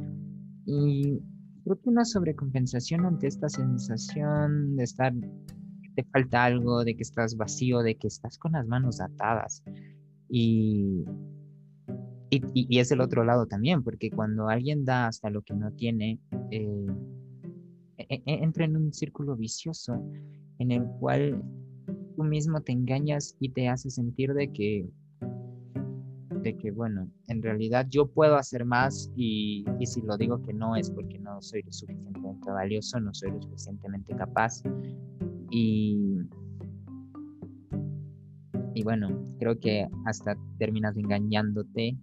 Y 0.66 1.20
creo 1.64 1.80
que 1.82 1.90
una 1.90 2.06
sobrecompensación 2.06 3.06
ante 3.06 3.28
esta 3.28 3.50
sensación 3.50 4.76
de 4.76 4.84
estar, 4.84 5.14
que 5.14 5.90
te 5.96 6.04
falta 6.06 6.46
algo, 6.46 6.84
de 6.84 6.96
que 6.96 7.04
estás 7.04 7.36
vacío, 7.36 7.80
de 7.80 7.96
que 7.96 8.08
estás 8.08 8.38
con 8.38 8.54
las 8.54 8.68
manos 8.68 9.02
atadas. 9.02 9.64
Y, 10.30 11.04
y, 12.30 12.80
es 12.80 12.92
el 12.92 13.02
otro 13.02 13.24
lado 13.24 13.48
también, 13.48 13.84
porque 13.84 14.12
cuando 14.12 14.48
alguien 14.48 14.86
da 14.86 15.08
hasta 15.08 15.30
lo 15.30 15.42
que 15.42 15.56
no 15.56 15.72
tiene, 15.72 16.20
eh, 16.52 16.86
entra 18.10 18.66
en 18.66 18.76
un 18.76 18.94
círculo 18.94 19.36
vicioso 19.36 20.02
en 20.60 20.72
el 20.72 20.84
cual 21.00 21.42
tú 22.16 22.24
mismo 22.24 22.62
te 22.62 22.72
engañas 22.72 23.36
y 23.40 23.50
te 23.50 23.68
hace 23.68 23.90
sentir 23.90 24.34
de 24.34 24.52
que 24.52 24.90
de 26.42 26.56
que 26.58 26.72
bueno, 26.72 27.10
en 27.28 27.42
realidad 27.42 27.86
yo 27.90 28.08
puedo 28.08 28.36
hacer 28.36 28.64
más 28.64 29.12
y, 29.16 29.66
y, 29.78 29.86
si 29.86 30.02
lo 30.02 30.16
digo 30.16 30.42
que 30.42 30.54
no 30.54 30.78
es 30.78 30.90
porque 30.90 31.20
no 31.20 31.42
soy 31.42 31.64
lo 31.64 31.72
suficientemente 31.74 32.50
valioso, 32.50 32.98
no 33.02 33.14
soy 33.14 33.32
lo 33.32 33.42
suficientemente 33.42 34.16
capaz. 34.16 34.64
Y 35.52 36.20
y 38.80 38.84
bueno, 38.84 39.10
creo 39.40 39.60
que 39.60 39.86
hasta 40.06 40.38
terminas 40.58 40.96
engañándote 40.96 41.98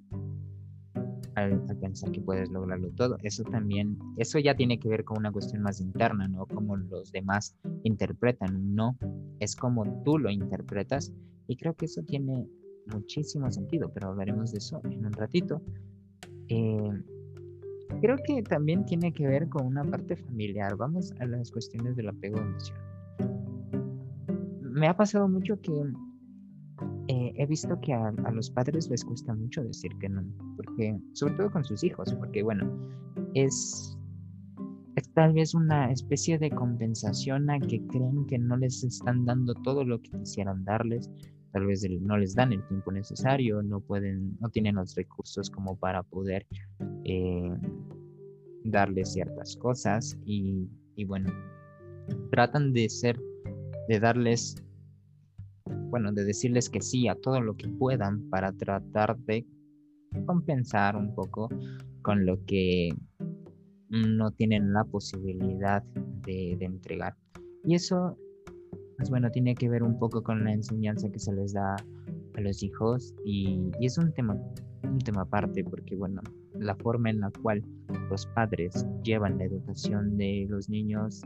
al, 1.37 1.63
pensar 1.81 2.11
que 2.11 2.21
puedes 2.21 2.51
lograrlo 2.51 2.91
todo. 2.93 3.19
Eso 3.23 3.45
también, 3.45 3.99
eso 4.17 4.39
ya 4.39 4.57
tiene 4.57 4.81
que 4.81 4.89
ver 4.89 5.05
con 5.05 5.19
una 5.19 5.31
cuestión 5.31 5.63
más 5.63 5.81
interna, 5.81 6.27
¿no? 6.27 6.47
Como 6.47 6.77
los 6.77 7.13
demás 7.13 7.57
interpretan 7.85 8.75
no, 8.75 8.97
es 9.39 9.55
como 9.55 10.03
tú 10.03 10.19
lo 10.19 10.31
interpretas. 10.31 11.13
Y 11.47 11.57
creo 11.57 11.75
que 11.75 11.85
eso 11.85 12.03
tiene 12.03 12.49
muchísimo 12.87 13.51
sentido, 13.51 13.91
pero 13.93 14.09
hablaremos 14.09 14.53
de 14.53 14.59
eso 14.59 14.81
en 14.85 15.07
un 15.07 15.13
ratito. 15.13 15.63
Eh, 16.49 17.03
creo 18.01 18.17
que 18.27 18.43
también 18.43 18.85
tiene 18.87 19.13
que 19.13 19.27
ver 19.27 19.49
con 19.49 19.67
una 19.67 19.85
parte 19.85 20.17
familiar. 20.17 20.75
Vamos 20.77 21.13
a 21.21 21.27
las 21.27 21.51
cuestiones 21.51 21.97
del 21.97 22.09
apego 22.09 22.39
emocional. 22.39 22.83
Me 24.61 24.89
ha 24.89 24.97
pasado 24.97 25.29
mucho 25.29 25.61
que 25.61 25.73
eh, 27.17 27.33
he 27.37 27.47
visto 27.47 27.81
que 27.81 27.95
a, 27.95 28.13
los 28.31 28.51
padres 28.51 28.91
les 28.91 29.03
cuesta 29.03 29.35
mucho 29.35 29.65
decir 29.65 29.91
que 30.01 30.09
no, 30.09 30.23
porque, 30.57 30.99
sobre 31.15 31.33
todo 31.35 31.51
con 31.51 31.65
sus 31.65 31.83
hijos, 31.83 32.13
porque 32.15 32.43
bueno, 32.43 32.71
es, 33.33 33.99
es 34.97 35.11
tal 35.15 35.33
vez 35.33 35.55
una 35.55 35.91
especie 35.91 36.39
de 36.39 36.51
compensación 36.51 37.49
a 37.49 37.59
que 37.59 37.81
creen 37.87 38.27
que 38.27 38.39
no 38.39 38.59
les 38.59 38.85
están 38.85 39.25
dando 39.25 39.55
todo 39.55 39.83
lo 39.83 40.03
que 40.03 40.11
quisieran 40.11 40.63
darles, 40.67 41.11
tal 41.53 41.65
vez 41.65 41.89
no 42.03 42.19
les 42.19 42.35
dan 42.35 42.53
el 42.53 42.63
tiempo 42.69 42.93
necesario, 42.93 43.63
no 43.63 43.81
pueden, 43.81 44.37
no 44.41 44.51
tienen 44.51 44.75
los 44.75 44.95
recursos 44.95 45.49
como 45.49 45.75
para 45.75 46.03
poder 46.03 46.47
eh, 47.05 47.51
darles 48.65 49.15
ciertas 49.15 49.57
cosas 49.57 50.19
y, 50.27 50.69
y 50.97 51.05
bueno, 51.05 51.33
tratan 52.31 52.75
de 52.75 52.91
ser, 52.91 53.19
de 53.89 54.01
darles 54.01 54.63
bueno, 55.89 56.13
de 56.13 56.25
decirles 56.25 56.69
que 56.69 56.81
sí 56.81 57.09
a 57.09 57.15
todo 57.15 57.41
lo 57.41 57.57
que 57.57 57.69
puedan 57.69 58.29
para 58.31 58.53
tratar 58.53 59.17
de 59.19 59.47
compensar 60.27 60.97
un 60.97 61.15
poco 61.15 61.49
con 62.03 62.25
lo 62.25 62.43
que 62.45 62.91
no 63.91 64.31
tienen 64.33 64.73
la 64.73 64.85
posibilidad 64.85 65.83
de, 66.25 66.53
entregar. 66.61 67.15
Y 67.65 67.75
eso, 67.75 68.17
pues 68.97 69.11
bueno, 69.11 69.31
tiene 69.31 69.55
que 69.55 69.69
ver 69.69 69.83
un 69.83 69.99
poco 69.99 70.23
con 70.23 70.45
la 70.45 70.53
enseñanza 70.53 71.09
que 71.11 71.19
se 71.19 71.33
les 71.33 71.53
da 71.53 71.77
a 72.35 72.41
los 72.41 72.63
hijos 72.63 73.15
y, 73.25 73.71
es 73.81 73.99
un 73.99 74.13
tema, 74.13 74.37
un 74.83 74.99
tema 74.99 75.23
aparte 75.23 75.65
porque, 75.65 75.97
bueno, 75.97 76.21
la 76.55 76.75
forma 76.77 77.11
en 77.11 77.21
la 77.21 77.31
cual 77.43 77.63
los 78.11 78.27
padres 78.27 78.87
llevan 79.03 79.39
la 79.39 79.45
educación 79.45 80.17
de 80.17 80.47
los 80.49 80.69
niños 80.69 81.23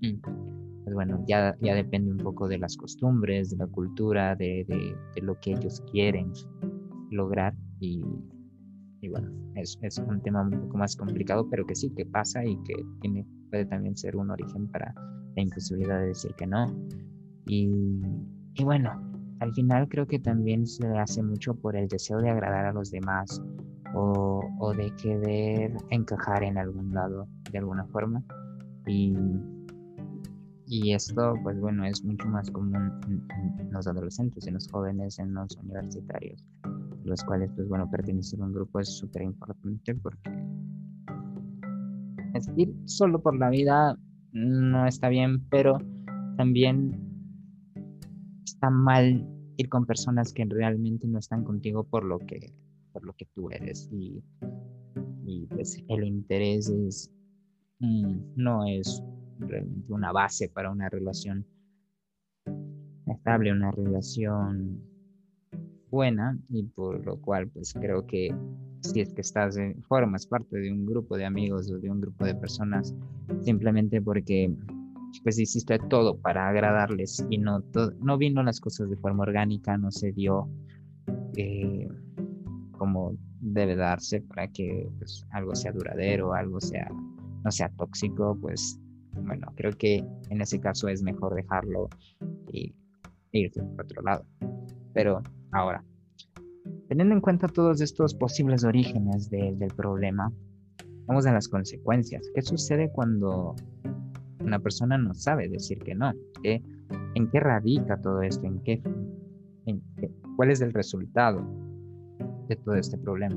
mm, 0.00 0.75
pues 0.86 0.94
bueno, 0.94 1.24
ya, 1.26 1.56
ya 1.60 1.74
depende 1.74 2.12
un 2.12 2.18
poco 2.18 2.46
de 2.46 2.58
las 2.58 2.76
costumbres, 2.76 3.50
de 3.50 3.56
la 3.56 3.66
cultura, 3.66 4.36
de, 4.36 4.64
de, 4.68 5.20
lo 5.20 5.34
que 5.40 5.50
ellos 5.50 5.82
quieren 5.90 6.32
lograr 7.10 7.56
y, 7.80 8.04
y 9.00 9.08
bueno, 9.08 9.28
es, 9.56 9.76
es, 9.82 9.98
un 9.98 10.22
tema 10.22 10.42
un 10.42 10.50
poco 10.52 10.78
más 10.78 10.94
complicado, 10.94 11.48
pero 11.50 11.66
que 11.66 11.74
sí, 11.74 11.92
que 11.96 12.06
pasa 12.06 12.44
y 12.44 12.56
que 12.62 12.74
tiene, 13.00 13.26
puede 13.50 13.66
también 13.66 13.96
ser 13.96 14.14
un 14.16 14.30
origen 14.30 14.68
para 14.68 14.94
la 15.34 15.42
imposibilidad 15.42 15.98
de 15.98 16.06
decir 16.06 16.32
que 16.36 16.46
no. 16.46 16.72
Y, 17.48 17.68
y 18.54 18.62
bueno, 18.62 18.92
al 19.40 19.52
final 19.54 19.88
creo 19.88 20.06
que 20.06 20.20
también 20.20 20.68
se 20.68 20.86
hace 20.86 21.20
mucho 21.20 21.56
por 21.56 21.74
el 21.74 21.88
deseo 21.88 22.18
de 22.18 22.30
agradar 22.30 22.64
a 22.64 22.72
los 22.72 22.92
demás 22.92 23.42
o, 23.92 24.40
o 24.60 24.72
de 24.72 24.94
querer 25.02 25.76
encajar 25.90 26.44
en 26.44 26.58
algún 26.58 26.94
lado 26.94 27.26
de 27.50 27.58
alguna 27.58 27.84
forma. 27.86 28.22
Y 28.86 29.16
y 30.68 30.92
esto, 30.92 31.34
pues 31.42 31.60
bueno, 31.60 31.84
es 31.84 32.04
mucho 32.04 32.26
más 32.28 32.50
común 32.50 33.00
en, 33.08 33.70
los 33.70 33.86
adolescentes, 33.86 34.46
en 34.46 34.54
los 34.54 34.68
jóvenes, 34.68 35.18
en 35.18 35.32
los 35.34 35.56
universitarios, 35.56 36.44
los 37.04 37.22
cuales, 37.24 37.50
pues 37.54 37.68
bueno, 37.68 37.88
pertenecer 37.90 38.40
a 38.40 38.44
un 38.44 38.52
grupo 38.52 38.80
es 38.80 38.98
súper 38.98 39.22
importante 39.22 39.94
porque 39.94 40.30
ir 42.56 42.74
solo 42.84 43.22
por 43.22 43.38
la 43.38 43.48
vida 43.50 43.98
no 44.32 44.86
está 44.86 45.08
bien, 45.08 45.40
pero 45.48 45.78
también 46.36 47.00
está 48.44 48.70
mal 48.70 49.26
ir 49.56 49.68
con 49.68 49.86
personas 49.86 50.32
que 50.32 50.44
realmente 50.44 51.06
no 51.06 51.18
están 51.18 51.44
contigo 51.44 51.84
por 51.84 52.04
lo 52.04 52.18
que, 52.18 52.52
por 52.92 53.04
lo 53.04 53.12
que 53.14 53.26
tú 53.34 53.50
eres 53.50 53.88
y, 53.92 54.22
y 55.24 55.46
pues 55.46 55.82
el 55.88 56.04
interés 56.04 56.68
es, 56.68 57.10
mm, 57.78 58.18
no 58.36 58.66
es 58.66 59.02
realmente 59.38 59.92
una 59.92 60.12
base 60.12 60.48
para 60.48 60.70
una 60.70 60.88
relación 60.88 61.46
estable, 63.06 63.52
una 63.52 63.70
relación 63.70 64.80
buena 65.90 66.38
y 66.48 66.64
por 66.64 67.04
lo 67.04 67.20
cual 67.20 67.48
pues 67.48 67.72
creo 67.74 68.06
que 68.06 68.34
si 68.80 69.00
es 69.00 69.12
que 69.12 69.20
estás 69.20 69.56
en, 69.56 69.82
formas 69.84 70.26
parte 70.26 70.58
de 70.58 70.72
un 70.72 70.84
grupo 70.84 71.16
de 71.16 71.24
amigos 71.24 71.70
o 71.70 71.78
de 71.78 71.90
un 71.90 72.00
grupo 72.00 72.24
de 72.24 72.34
personas 72.34 72.94
simplemente 73.42 74.02
porque 74.02 74.54
pues 75.22 75.38
hiciste 75.38 75.78
todo 75.88 76.18
para 76.18 76.48
agradarles 76.48 77.24
y 77.30 77.38
no 77.38 77.62
no 78.00 78.18
vino 78.18 78.42
las 78.42 78.60
cosas 78.60 78.90
de 78.90 78.96
forma 78.96 79.22
orgánica 79.22 79.78
no 79.78 79.90
se 79.90 80.12
dio 80.12 80.48
eh, 81.36 81.88
como 82.76 83.16
debe 83.40 83.76
darse 83.76 84.20
para 84.22 84.48
que 84.48 84.88
pues, 84.98 85.24
algo 85.30 85.54
sea 85.54 85.72
duradero 85.72 86.34
algo 86.34 86.60
sea 86.60 86.90
no 87.44 87.50
sea 87.50 87.68
tóxico 87.70 88.36
pues 88.40 88.78
bueno, 89.26 89.52
creo 89.56 89.72
que 89.72 90.04
en 90.30 90.40
ese 90.40 90.60
caso 90.60 90.88
es 90.88 91.02
mejor 91.02 91.34
dejarlo 91.34 91.88
y 92.52 92.74
irse 93.32 93.62
por 93.62 93.84
otro 93.84 94.02
lado. 94.02 94.24
Pero 94.94 95.22
ahora, 95.52 95.84
teniendo 96.88 97.14
en 97.14 97.20
cuenta 97.20 97.48
todos 97.48 97.80
estos 97.80 98.14
posibles 98.14 98.64
orígenes 98.64 99.28
del 99.30 99.72
problema, 99.76 100.32
vamos 101.06 101.26
a 101.26 101.32
las 101.32 101.48
consecuencias. 101.48 102.30
¿Qué 102.34 102.42
sucede 102.42 102.90
cuando 102.92 103.54
una 104.40 104.58
persona 104.58 104.96
no 104.96 105.14
sabe 105.14 105.48
decir 105.48 105.78
que 105.80 105.94
no? 105.94 106.12
¿En 106.42 107.30
qué 107.30 107.40
radica 107.40 108.00
todo 108.00 108.22
esto? 108.22 108.46
¿En 108.46 108.60
qué, 108.62 108.80
en 109.66 109.82
qué, 109.96 110.10
¿Cuál 110.36 110.50
es 110.50 110.60
el 110.60 110.72
resultado 110.72 111.44
de 112.48 112.56
todo 112.56 112.76
este 112.76 112.96
problema? 112.98 113.36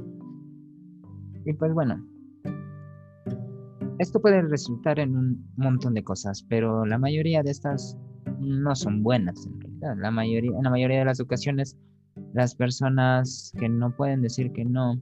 Y 1.45 1.53
pues 1.53 1.73
bueno, 1.73 2.05
esto 3.99 4.21
puede 4.21 4.41
resultar 4.41 4.97
en 4.99 5.15
un 5.15 5.51
montón 5.57 5.93
de 5.93 6.03
cosas, 6.03 6.43
pero 6.47 6.85
la 6.85 6.97
mayoría 6.97 7.43
de 7.43 7.51
estas 7.51 7.97
no 8.39 8.73
son 8.73 9.03
buenas 9.03 9.45
en 9.45 9.59
realidad. 9.59 9.95
La 9.97 10.09
mayoría, 10.09 10.51
en 10.57 10.63
la 10.63 10.69
mayoría 10.69 10.99
de 10.99 11.05
las 11.05 11.19
ocasiones, 11.19 11.77
las 12.33 12.55
personas 12.55 13.53
que 13.59 13.67
no 13.67 13.95
pueden 13.95 14.21
decir 14.21 14.53
que 14.53 14.63
no 14.63 15.01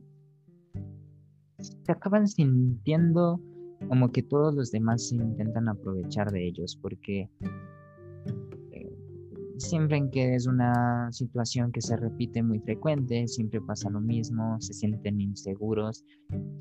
se 1.60 1.92
acaban 1.92 2.28
sintiendo 2.28 3.40
como 3.88 4.12
que 4.12 4.24
todos 4.24 4.56
los 4.56 4.72
demás 4.72 5.10
se 5.10 5.16
intentan 5.16 5.70
aprovechar 5.70 6.32
de 6.32 6.48
ellos, 6.48 6.78
porque 6.82 7.30
siempre 9.58 9.98
en 9.98 10.10
que 10.10 10.36
es 10.36 10.48
una 10.48 11.12
situación 11.12 11.72
que 11.72 11.82
se 11.82 11.96
repite 11.96 12.44
muy 12.44 12.60
frecuente, 12.60 13.28
siempre 13.28 13.62
pasa 13.62 13.90
lo 13.90 14.00
mismo, 14.00 14.60
se 14.60 14.74
sienten 14.74 15.20
inseguros 15.20 16.04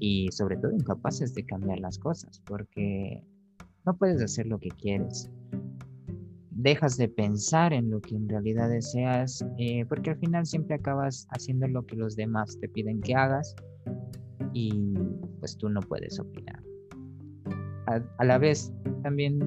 y 0.01 0.29
sobre 0.33 0.57
todo 0.57 0.73
incapaces 0.73 1.35
de 1.35 1.45
cambiar 1.45 1.81
las 1.81 1.99
cosas 1.99 2.41
porque 2.47 3.23
no 3.85 3.97
puedes 3.97 4.23
hacer 4.23 4.47
lo 4.47 4.59
que 4.59 4.71
quieres. 4.71 5.31
Dejas 6.51 6.97
de 6.97 7.09
pensar 7.09 7.73
en 7.73 7.91
lo 7.91 8.01
que 8.01 8.17
en 8.17 8.29
realidad 8.29 8.71
deseas 8.71 9.45
eh, 9.59 9.85
porque 9.87 10.11
al 10.11 10.19
final 10.19 10.47
siempre 10.47 10.77
acabas 10.77 11.27
haciendo 11.31 11.69
lo 11.69 11.85
que 11.85 11.97
los 11.97 12.17
demás 12.17 12.59
te 12.61 12.69
piden 12.69 13.01
que 13.01 13.15
hagas 13.15 13.55
y 14.55 14.95
pues 15.39 15.57
tú 15.59 15.69
no 15.69 15.81
puedes 15.81 16.19
opinar. 16.19 16.63
A, 17.89 18.01
a 18.19 18.25
la 18.25 18.39
vez 18.39 18.73
también, 19.03 19.39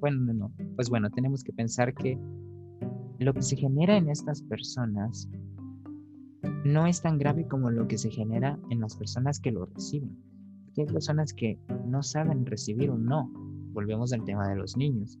bueno, 0.00 0.32
no, 0.32 0.52
pues 0.76 0.88
bueno, 0.88 1.10
tenemos 1.10 1.42
que 1.42 1.52
pensar 1.52 1.92
que 1.94 2.16
lo 3.22 3.34
que 3.34 3.42
se 3.42 3.56
genera 3.56 3.96
en 3.96 4.08
estas 4.08 4.42
personas 4.42 5.28
no 6.64 6.86
es 6.86 7.02
tan 7.02 7.18
grave 7.18 7.46
como 7.46 7.70
lo 7.70 7.88
que 7.88 7.98
se 7.98 8.10
genera 8.10 8.58
en 8.70 8.80
las 8.80 8.96
personas 8.96 9.40
que 9.40 9.52
lo 9.52 9.66
reciben. 9.66 10.16
hay 10.76 10.86
personas 10.86 11.32
que 11.32 11.58
no 11.86 12.02
saben 12.02 12.46
recibir 12.46 12.90
un 12.90 13.04
no. 13.04 13.30
Volvemos 13.72 14.12
al 14.12 14.24
tema 14.24 14.48
de 14.48 14.56
los 14.56 14.76
niños. 14.76 15.18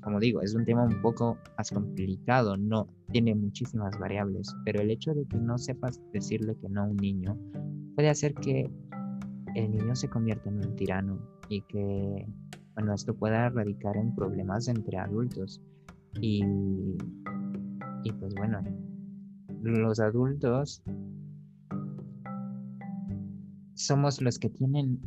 Como 0.00 0.20
digo, 0.20 0.40
es 0.40 0.54
un 0.54 0.64
tema 0.64 0.84
un 0.84 1.02
poco 1.02 1.38
más 1.58 1.70
complicado, 1.70 2.56
no 2.56 2.88
tiene 3.10 3.34
muchísimas 3.34 3.98
variables, 3.98 4.54
pero 4.64 4.80
el 4.80 4.90
hecho 4.90 5.12
de 5.14 5.26
que 5.26 5.36
no 5.36 5.58
sepas 5.58 6.00
decirle 6.12 6.56
que 6.60 6.68
no 6.68 6.82
a 6.82 6.84
un 6.84 6.96
niño 6.96 7.36
puede 7.96 8.10
hacer 8.10 8.34
que 8.34 8.70
el 9.56 9.70
niño 9.72 9.96
se 9.96 10.08
convierta 10.08 10.48
en 10.48 10.64
un 10.64 10.76
tirano 10.76 11.18
y 11.48 11.62
que, 11.62 12.26
bueno, 12.74 12.94
esto 12.94 13.14
pueda 13.14 13.48
radicar 13.48 13.96
en 13.96 14.14
problemas 14.14 14.68
entre 14.68 14.98
adultos. 14.98 15.60
Y, 16.20 16.42
y 18.04 18.12
pues 18.12 18.34
bueno, 18.34 18.62
los 19.62 20.00
adultos 20.00 20.82
somos 23.74 24.20
los 24.22 24.38
que 24.38 24.48
tienen 24.48 25.00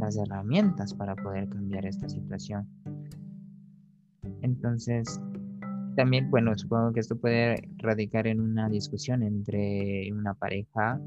las 0.00 0.16
herramientas 0.16 0.94
para 0.94 1.14
poder 1.14 1.48
cambiar 1.48 1.86
esta 1.86 2.08
situación. 2.08 2.68
Entonces, 4.42 5.20
también, 5.96 6.30
bueno, 6.30 6.56
supongo 6.56 6.92
que 6.92 7.00
esto 7.00 7.16
puede 7.16 7.68
radicar 7.78 8.26
en 8.26 8.40
una 8.40 8.68
discusión 8.68 9.22
entre 9.22 10.10
una 10.12 10.34
pareja. 10.34 11.00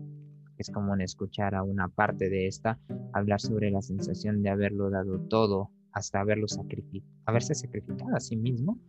Es 0.57 0.71
común 0.71 1.01
escuchar 1.01 1.55
a 1.55 1.63
una 1.63 1.87
parte 1.87 2.29
de 2.29 2.47
esta 2.47 2.79
hablar 3.13 3.39
sobre 3.39 3.69
la 3.69 3.81
sensación 3.81 4.41
de 4.41 4.49
haberlo 4.49 4.89
dado 4.89 5.19
todo 5.19 5.71
hasta 5.91 6.19
haberlo 6.19 6.47
sacrificado, 6.47 7.11
haberse 7.25 7.53
sacrificado 7.53 8.15
a 8.15 8.19
sí 8.19 8.35
mismo 8.37 8.79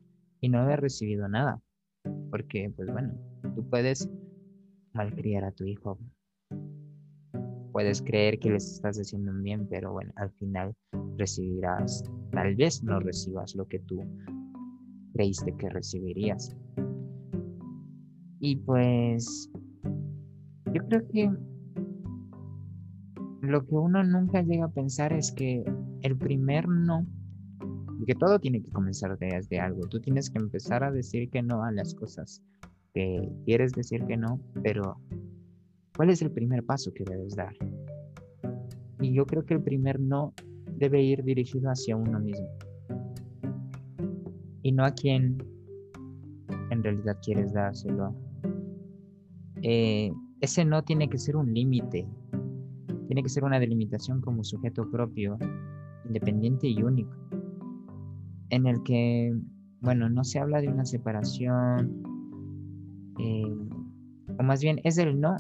y 0.41 0.49
no 0.49 0.61
haber 0.61 0.81
recibido 0.81 1.29
nada. 1.29 1.61
Porque, 2.31 2.73
pues 2.75 2.91
bueno, 2.91 3.15
tú 3.55 3.69
puedes 3.69 4.09
malcriar 4.93 5.45
a 5.45 5.53
tu 5.53 5.65
hijo. 5.65 5.99
Puedes 7.73 8.03
creer 8.03 8.39
que 8.39 8.51
les 8.51 8.73
estás 8.73 8.99
haciendo 8.99 9.31
un 9.31 9.43
bien, 9.43 9.67
pero 9.69 9.93
bueno, 9.93 10.13
al 10.17 10.31
final 10.33 10.75
recibirás, 11.17 12.03
tal 12.33 12.57
vez 12.57 12.83
no 12.83 12.99
recibas 13.01 13.55
lo 13.55 13.67
que 13.67 13.79
tú 13.81 14.03
creíste 15.15 15.55
que 15.57 15.69
recibirías. 15.69 16.57
Y 18.41 18.57
pues, 18.57 19.51
yo 20.73 20.87
creo 20.89 21.09
que 21.09 21.31
lo 23.43 23.67
que 23.67 23.75
uno 23.75 24.05
nunca 24.05 24.43
llega 24.43 24.67
a 24.67 24.71
pensar 24.71 25.13
es 25.13 25.33
que 25.33 25.65
el 26.03 26.17
primer 26.17 26.69
no 26.69 27.07
que 28.09 28.15
todo 28.15 28.39
tiene 28.39 28.63
que 28.63 28.71
comenzar 28.71 29.19
desde 29.19 29.61
algo. 29.61 29.87
Tú 29.87 30.01
tienes 30.01 30.31
que 30.31 30.39
empezar 30.39 30.83
a 30.83 30.91
decir 30.91 31.29
que 31.29 31.43
no 31.43 31.63
a 31.63 31.71
las 31.71 31.95
cosas 31.95 32.43
que 32.95 33.31
quieres 33.45 33.73
decir 33.73 34.03
que 34.07 34.17
no, 34.17 34.41
pero 34.63 34.97
¿cuál 35.95 36.09
es 36.09 36.23
el 36.23 36.31
primer 36.31 36.65
paso 36.65 36.91
que 36.95 37.05
debes 37.05 37.37
dar? 37.37 37.55
Y 39.03 39.13
yo 39.13 39.27
creo 39.27 39.45
que 39.45 39.53
el 39.53 39.63
primer 39.63 40.01
no 40.01 40.33
debe 40.79 41.03
ir 41.03 41.23
dirigido 41.23 41.69
hacia 41.71 41.97
uno 41.97 42.19
mismo 42.19 42.49
y 44.63 44.73
no 44.73 44.87
a 44.87 44.93
quien 44.93 45.37
en 46.71 46.83
realidad 46.83 47.19
quieres 47.23 47.53
dárselo. 47.53 48.17
Eh, 49.61 50.11
ese 50.41 50.65
no 50.65 50.83
tiene 50.83 51.11
que 51.11 51.19
ser 51.19 51.37
un 51.37 51.53
límite, 51.53 52.09
tiene 53.07 53.23
que 53.23 53.29
ser 53.29 53.45
una 53.45 53.61
delimitación 53.61 54.23
como 54.23 54.45
sujeto 54.45 54.91
propio, 54.91 55.37
independiente 56.07 56.69
y 56.69 56.83
único 56.83 57.28
en 58.51 58.67
el 58.67 58.83
que, 58.83 59.33
bueno, 59.81 60.09
no 60.09 60.25
se 60.25 60.39
habla 60.39 60.61
de 60.61 60.69
una 60.69 60.85
separación, 60.85 62.03
eh, 63.19 63.57
o 64.39 64.43
más 64.43 64.63
bien 64.63 64.81
es 64.85 64.99
el 64.99 65.21
no 65.21 65.37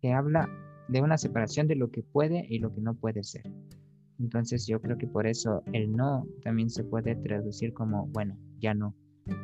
que 0.00 0.12
habla 0.12 0.48
de 0.88 1.00
una 1.00 1.18
separación 1.18 1.66
de 1.66 1.76
lo 1.76 1.90
que 1.90 2.02
puede 2.02 2.46
y 2.48 2.58
lo 2.58 2.72
que 2.74 2.80
no 2.80 2.94
puede 2.94 3.24
ser. 3.24 3.50
Entonces 4.18 4.66
yo 4.66 4.80
creo 4.80 4.96
que 4.96 5.06
por 5.06 5.26
eso 5.26 5.62
el 5.72 5.92
no 5.92 6.26
también 6.42 6.70
se 6.70 6.84
puede 6.84 7.16
traducir 7.16 7.72
como, 7.74 8.06
bueno, 8.08 8.36
ya 8.60 8.74
no, 8.74 8.94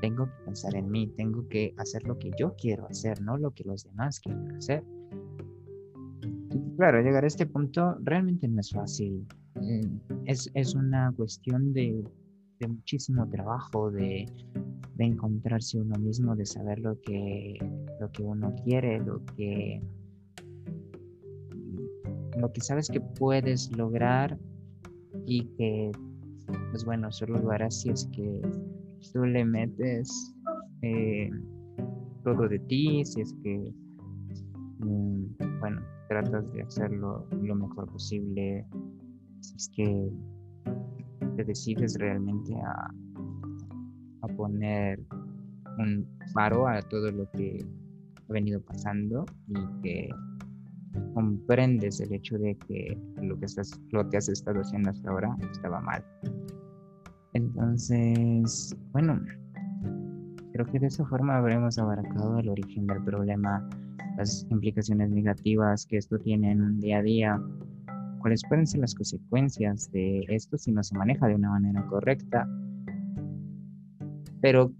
tengo 0.01 0.27
que 0.27 0.45
pensar 0.45 0.75
en 0.77 0.91
mí, 0.91 1.13
tengo 1.17 1.47
que 1.49 1.75
hacer 1.77 2.05
lo 2.05 2.19
que 2.19 2.31
yo 2.39 2.55
quiero 2.57 2.87
hacer, 2.87 3.21
no 3.21 3.37
lo 3.37 3.51
que 3.51 3.65
los 3.65 3.85
demás 3.85 4.21
quieren 4.21 4.53
hacer. 4.53 4.85
claro, 6.77 7.03
llegar 7.03 7.25
a 7.25 7.27
este 7.27 7.47
punto 7.47 7.97
realmente 8.03 8.49
no 8.49 8.61
es 8.61 8.71
fácil. 8.71 9.27
Eh, 9.61 9.91
es, 10.27 10.51
es 10.55 10.75
una 10.75 11.13
cuestión 11.17 11.73
de 11.73 12.05
muchísimo 12.69 13.29
trabajo, 13.29 13.91
de, 13.91 14.27
encontrarse 14.99 15.81
uno 15.81 15.99
mismo, 15.99 16.37
de 16.37 16.47
saber 16.47 16.79
lo 16.79 17.01
que, 17.01 17.59
lo 18.01 18.09
que 18.13 18.23
uno 18.23 18.55
quiere, 18.63 19.01
lo 19.01 19.25
que, 19.37 19.83
lo 22.39 22.53
que 22.53 22.61
sabes 22.61 22.89
que 22.89 23.01
puedes 23.01 23.77
lograr 23.77 24.39
y 25.27 25.45
que, 25.57 25.91
pues 26.71 26.85
bueno, 26.85 27.11
solo 27.11 27.41
lo 27.41 27.51
harás 27.51 27.81
si 27.81 27.91
es 27.91 28.09
que 28.15 28.41
tú 29.13 29.25
le 29.25 29.45
metes 29.45 30.33
eh, 30.83 31.31
todo 32.23 32.49
de 32.49 32.59
ti, 32.61 33.05
si 33.05 33.23
es 33.23 33.35
que, 33.43 33.73
mm, 34.79 35.25
bueno, 35.59 35.83
tratas 36.09 36.53
de 36.53 36.63
hacerlo 36.63 37.27
lo 37.43 37.55
mejor 37.57 37.91
posible, 37.91 38.65
si 39.41 39.57
es 39.57 39.71
que 39.75 40.11
te 41.37 41.45
decides 41.45 41.97
realmente 41.99 42.55
a, 42.55 42.91
a 44.23 44.29
poner 44.37 45.01
un 45.79 46.07
paro 46.35 46.69
a 46.69 46.81
todo 46.83 47.11
lo 47.11 47.31
que 47.33 47.65
ha 48.29 48.33
venido 48.33 48.61
pasando 48.61 49.25
y 49.49 49.83
que 49.83 50.09
comprendes 51.15 52.01
el 52.01 52.13
hecho 52.13 52.39
de 52.39 52.57
que 52.69 52.99
lo 53.23 53.39
que 53.39 53.47
estás 53.47 53.81
lo 53.91 54.09
que 54.09 54.19
has 54.19 54.29
estado 54.29 54.61
haciendo 54.61 54.91
hasta 54.91 55.11
ahora 55.11 55.37
estaba 55.51 55.81
mal. 55.81 56.05
Entonces 57.33 58.77
bueno 58.93 59.21
creo 60.53 60.67
que 60.67 60.79
de 60.79 60.87
esa 60.87 61.05
forma 61.07 61.39
habremos 61.39 61.79
abarcado 61.79 62.39
el 62.39 62.51
origen 62.51 62.87
del 62.87 63.03
problema 63.05 63.69
las 64.17 64.47
implicaciones 64.51 65.11
negativas 65.11 65.87
que 65.87 65.97
esto 65.97 66.19
tiene 66.19 66.53
en 66.53 66.63
un 66.63 66.81
día 66.81 66.99
a 66.99 67.03
día 67.03 67.43
cuáles 68.23 68.43
pueden 68.49 68.67
ser 68.67 68.81
las 68.81 68.95
consecuencias 68.95 69.91
de 69.91 70.25
esto 70.29 70.57
si 70.57 70.73
no 70.73 70.83
se 70.83 70.97
maneja 70.97 71.27
de 71.27 71.35
una 71.35 71.51
manera 71.51 71.85
correcta. 71.89 72.49
Pero 74.41 74.73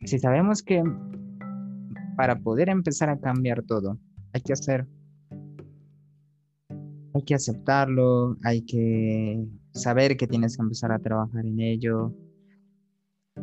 si 0.00 0.18
sabemos 0.18 0.62
que 0.62 0.82
para 2.16 2.38
poder 2.38 2.70
empezar 2.70 3.10
a 3.10 3.18
cambiar 3.18 3.62
todo, 3.62 3.98
hay 4.32 4.40
que 4.40 4.52
hacer, 4.52 4.86
hay 7.12 7.22
que 7.22 7.34
aceptarlo, 7.34 8.36
hay 8.42 8.62
que 8.62 9.46
saber 9.72 10.16
que 10.16 10.26
tienes 10.26 10.56
que 10.56 10.62
empezar 10.62 10.92
a 10.92 10.98
trabajar 10.98 11.44
en 11.44 11.60
ello. 11.60 12.14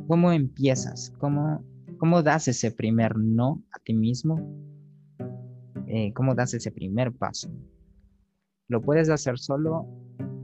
¿Cómo 0.08 0.32
empiezas? 0.32 1.14
¿Cómo, 1.20 1.64
cómo 1.98 2.24
das 2.24 2.48
ese 2.48 2.72
primer 2.72 3.18
no 3.18 3.62
a 3.72 3.80
ti 3.84 3.94
mismo? 3.94 4.40
Eh, 5.88 6.12
¿Cómo 6.14 6.34
das 6.34 6.54
ese 6.54 6.72
primer 6.72 7.12
paso? 7.12 7.52
¿Lo 8.70 8.82
puedes 8.82 9.10
hacer 9.10 9.38
solo 9.38 9.86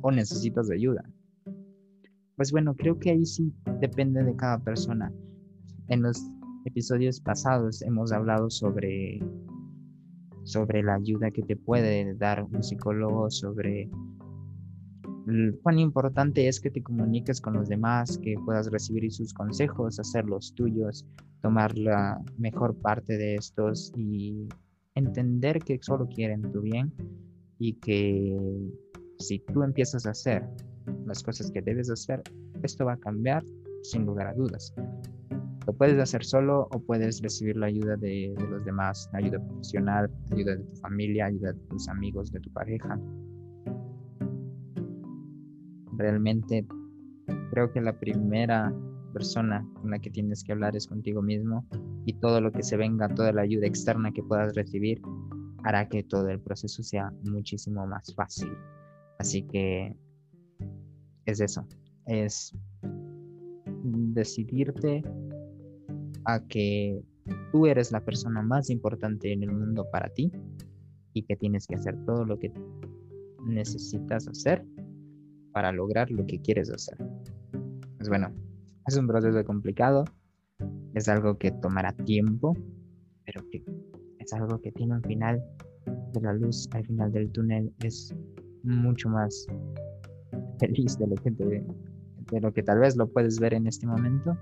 o 0.01 0.11
necesitas 0.11 0.69
ayuda? 0.69 1.03
Pues 2.35 2.51
bueno, 2.51 2.75
creo 2.75 2.99
que 2.99 3.11
ahí 3.11 3.25
sí 3.25 3.53
depende 3.79 4.23
de 4.23 4.35
cada 4.35 4.59
persona. 4.59 5.11
En 5.87 6.01
los 6.01 6.21
episodios 6.65 7.21
pasados 7.21 7.81
hemos 7.81 8.11
hablado 8.11 8.49
sobre, 8.49 9.19
sobre 10.43 10.83
la 10.83 10.95
ayuda 10.95 11.31
que 11.31 11.43
te 11.43 11.55
puede 11.55 12.13
dar 12.15 12.43
un 12.43 12.61
psicólogo, 12.61 13.29
sobre 13.29 13.89
cuán 15.61 15.79
importante 15.79 16.47
es 16.47 16.59
que 16.59 16.71
te 16.71 16.81
comuniques 16.81 17.39
con 17.39 17.53
los 17.53 17.69
demás, 17.69 18.17
que 18.17 18.35
puedas 18.45 18.69
recibir 18.71 19.09
sus 19.11 19.33
consejos, 19.33 19.99
hacerlos 19.99 20.53
tuyos, 20.55 21.05
tomar 21.41 21.77
la 21.77 22.21
mejor 22.37 22.75
parte 22.75 23.17
de 23.17 23.35
estos 23.35 23.93
y 23.95 24.47
entender 24.95 25.59
que 25.59 25.79
solo 25.81 26.07
quieren 26.07 26.51
tu 26.51 26.61
bien 26.61 26.93
y 27.59 27.73
que 27.73 28.35
si 29.19 29.39
tú 29.39 29.63
empiezas 29.63 30.05
a 30.05 30.11
hacer 30.11 30.43
las 31.05 31.21
cosas 31.21 31.51
que 31.51 31.61
debes 31.61 31.89
hacer, 31.89 32.23
esto 32.63 32.85
va 32.85 32.93
a 32.93 32.97
cambiar 32.97 33.43
sin 33.83 34.05
lugar 34.05 34.27
a 34.27 34.33
dudas. 34.33 34.73
Lo 35.67 35.73
puedes 35.73 35.99
hacer 35.99 36.23
solo 36.23 36.67
o 36.71 36.79
puedes 36.79 37.21
recibir 37.21 37.57
la 37.57 37.67
ayuda 37.67 37.95
de, 37.97 38.33
los 38.49 38.65
demás, 38.65 39.09
ayuda 39.13 39.39
profesional, 39.45 40.09
ayuda 40.31 40.55
de 40.55 40.63
tu 40.63 40.75
familia, 40.77 41.25
ayuda 41.25 41.53
de 41.53 41.59
tus 41.69 41.87
amigos, 41.89 42.31
de 42.31 42.39
tu 42.39 42.51
pareja. 42.51 42.99
Realmente 45.97 46.65
creo 47.51 47.71
que 47.71 47.81
la 47.81 47.99
primera 47.99 48.73
persona 49.13 49.67
con 49.81 49.91
la 49.91 49.99
que 49.99 50.09
tienes 50.09 50.43
que 50.43 50.53
hablar 50.53 50.75
es 50.75 50.87
contigo 50.87 51.21
mismo 51.21 51.65
y 52.05 52.13
todo 52.13 52.41
lo 52.41 52.51
que 52.51 52.63
se 52.63 52.77
venga, 52.77 53.09
toda 53.09 53.33
la 53.33 53.41
ayuda 53.41 53.67
externa 53.67 54.11
que 54.11 54.23
puedas 54.23 54.55
recibir 54.55 55.01
hará 55.63 55.87
que 55.87 56.03
todo 56.03 56.29
el 56.29 56.39
proceso 56.39 56.83
sea 56.83 57.11
muchísimo 57.23 57.85
más 57.87 58.13
fácil. 58.15 58.51
Así 59.17 59.43
que 59.43 59.95
es 61.25 61.41
eso, 61.41 61.67
es 62.05 62.55
decidirte 63.83 65.03
a 66.25 66.45
que 66.47 67.01
tú 67.51 67.65
eres 67.65 67.91
la 67.91 68.03
persona 68.03 68.41
más 68.41 68.69
importante 68.69 69.31
en 69.31 69.43
el 69.43 69.51
mundo 69.51 69.85
para 69.91 70.09
ti 70.09 70.31
y 71.13 71.23
que 71.23 71.35
tienes 71.35 71.67
que 71.67 71.75
hacer 71.75 71.95
todo 72.05 72.25
lo 72.25 72.39
que 72.39 72.51
necesitas 73.45 74.27
hacer 74.27 74.65
para 75.51 75.71
lograr 75.71 76.09
lo 76.11 76.25
que 76.25 76.39
quieres 76.41 76.71
hacer. 76.71 76.97
Pues 77.97 78.09
bueno, 78.09 78.31
es 78.87 78.97
un 78.97 79.07
proceso 79.07 79.43
complicado, 79.43 80.05
es 80.93 81.07
algo 81.09 81.37
que 81.37 81.51
tomará 81.51 81.91
tiempo, 81.93 82.53
pero 83.25 83.47
que 83.49 83.63
es 84.29 84.33
algo 84.39 84.61
que 84.61 84.71
tiene 84.71 84.93
un 84.93 85.01
final 85.03 85.43
de 86.13 86.21
la 86.21 86.33
luz 86.33 86.69
al 86.71 86.85
final 86.85 87.11
del 87.11 87.31
túnel 87.31 87.73
es 87.83 88.13
mucho 88.63 89.09
más 89.09 89.47
feliz 90.59 90.97
de 90.99 91.07
lo 91.07 91.15
que 91.15 91.31
de 91.31 92.41
lo 92.41 92.53
que 92.53 92.61
tal 92.61 92.79
vez 92.79 92.95
lo 92.95 93.07
puedes 93.07 93.39
ver 93.39 93.55
en 93.55 93.65
este 93.65 93.87
momento 93.87 94.37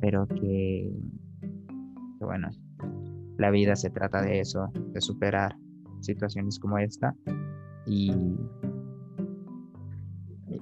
pero 0.00 0.26
que, 0.26 0.90
que 2.18 2.24
bueno 2.24 2.48
la 3.38 3.50
vida 3.50 3.76
se 3.76 3.90
trata 3.90 4.22
de 4.22 4.40
eso 4.40 4.70
de 4.94 5.00
superar 5.00 5.54
situaciones 6.00 6.58
como 6.58 6.78
esta 6.78 7.14
y, 7.86 8.12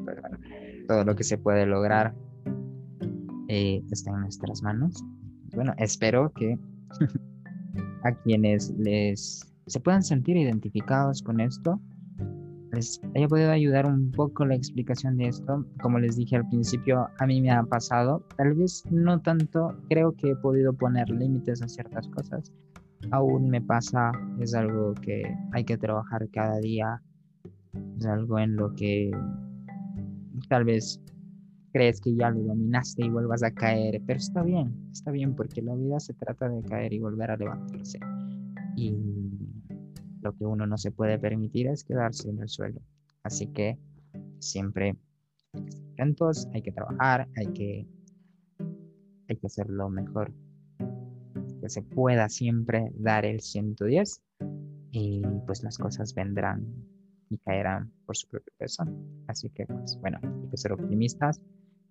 pues 0.04 0.20
bueno, 0.20 0.38
todo 0.88 1.04
lo 1.04 1.14
que 1.14 1.24
se 1.24 1.38
puede 1.38 1.66
lograr 1.66 2.14
eh, 3.48 3.82
está 3.90 4.10
en 4.10 4.20
nuestras 4.20 4.62
manos. 4.62 5.04
Bueno, 5.54 5.74
espero 5.76 6.32
que 6.32 6.58
a 8.04 8.12
quienes 8.12 8.70
les 8.78 9.46
se 9.66 9.80
puedan 9.80 10.02
sentir 10.02 10.36
identificados 10.36 11.22
con 11.22 11.40
esto, 11.40 11.80
les 12.72 13.00
haya 13.14 13.28
podido 13.28 13.50
ayudar 13.50 13.86
un 13.86 14.10
poco 14.10 14.44
la 14.44 14.54
explicación 14.54 15.16
de 15.16 15.28
esto. 15.28 15.64
Como 15.82 15.98
les 15.98 16.16
dije 16.16 16.36
al 16.36 16.48
principio, 16.48 17.08
a 17.18 17.26
mí 17.26 17.40
me 17.40 17.50
ha 17.50 17.62
pasado, 17.62 18.24
tal 18.36 18.54
vez 18.54 18.84
no 18.90 19.20
tanto, 19.20 19.76
creo 19.88 20.12
que 20.12 20.30
he 20.30 20.36
podido 20.36 20.72
poner 20.72 21.08
límites 21.10 21.62
a 21.62 21.68
ciertas 21.68 22.08
cosas. 22.08 22.52
Aún 23.12 23.48
me 23.48 23.60
pasa, 23.60 24.12
es 24.40 24.54
algo 24.54 24.94
que 24.94 25.22
hay 25.52 25.64
que 25.64 25.78
trabajar 25.78 26.28
cada 26.32 26.58
día, 26.58 27.02
es 27.98 28.06
algo 28.06 28.38
en 28.38 28.56
lo 28.56 28.72
que 28.74 29.10
tal 30.48 30.64
vez 30.64 31.00
crees 31.72 32.00
que 32.00 32.14
ya 32.14 32.30
lo 32.30 32.40
dominaste 32.40 33.04
y 33.04 33.10
vuelvas 33.10 33.42
a 33.42 33.50
caer, 33.52 34.02
pero 34.06 34.18
está 34.18 34.42
bien, 34.42 34.90
está 34.92 35.10
bien 35.10 35.34
porque 35.34 35.62
la 35.62 35.74
vida 35.74 36.00
se 36.00 36.14
trata 36.14 36.48
de 36.48 36.62
caer 36.62 36.92
y 36.92 36.98
volver 36.98 37.30
a 37.30 37.36
levantarse. 37.36 37.98
Y 38.76 38.94
lo 40.20 40.36
que 40.36 40.44
uno 40.44 40.66
no 40.66 40.76
se 40.76 40.90
puede 40.90 41.18
permitir 41.18 41.68
es 41.68 41.84
quedarse 41.84 42.28
en 42.28 42.40
el 42.40 42.48
suelo. 42.48 42.80
Así 43.22 43.46
que 43.48 43.78
siempre 44.38 44.96
hay 45.52 45.62
que 45.62 45.68
estar 45.68 45.88
atentos, 45.92 46.48
hay 46.52 46.62
que 46.62 46.72
trabajar, 46.72 47.28
hay 47.36 47.46
que, 47.48 47.86
hay 49.28 49.36
que 49.36 49.46
hacer 49.46 49.68
lo 49.68 49.88
mejor 49.88 50.32
que 51.60 51.68
se 51.68 51.82
pueda 51.82 52.28
siempre 52.28 52.90
dar 52.96 53.24
el 53.24 53.40
110 53.40 54.22
y 54.92 55.22
pues 55.46 55.62
las 55.62 55.78
cosas 55.78 56.14
vendrán 56.14 56.66
y 57.28 57.38
caerán 57.38 57.92
por 58.06 58.16
su 58.16 58.26
propio 58.28 58.52
peso. 58.58 58.84
Así 59.28 59.50
que 59.50 59.66
pues 59.66 59.98
bueno, 60.00 60.18
hay 60.22 60.48
que 60.50 60.56
ser 60.56 60.72
optimistas 60.72 61.40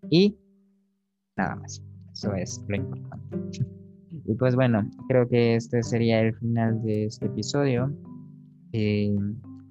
y 0.10 0.38
nada 1.38 1.56
más. 1.56 1.82
Eso 2.14 2.34
es 2.34 2.64
lo 2.68 2.76
importante. 2.76 3.66
Y 4.26 4.36
pues 4.36 4.56
bueno, 4.56 4.90
creo 5.08 5.28
que 5.28 5.56
este 5.56 5.82
sería 5.84 6.22
el 6.22 6.36
final 6.36 6.82
de 6.84 7.06
este 7.06 7.28
episodio. 7.28 7.92
Eh, 8.74 9.16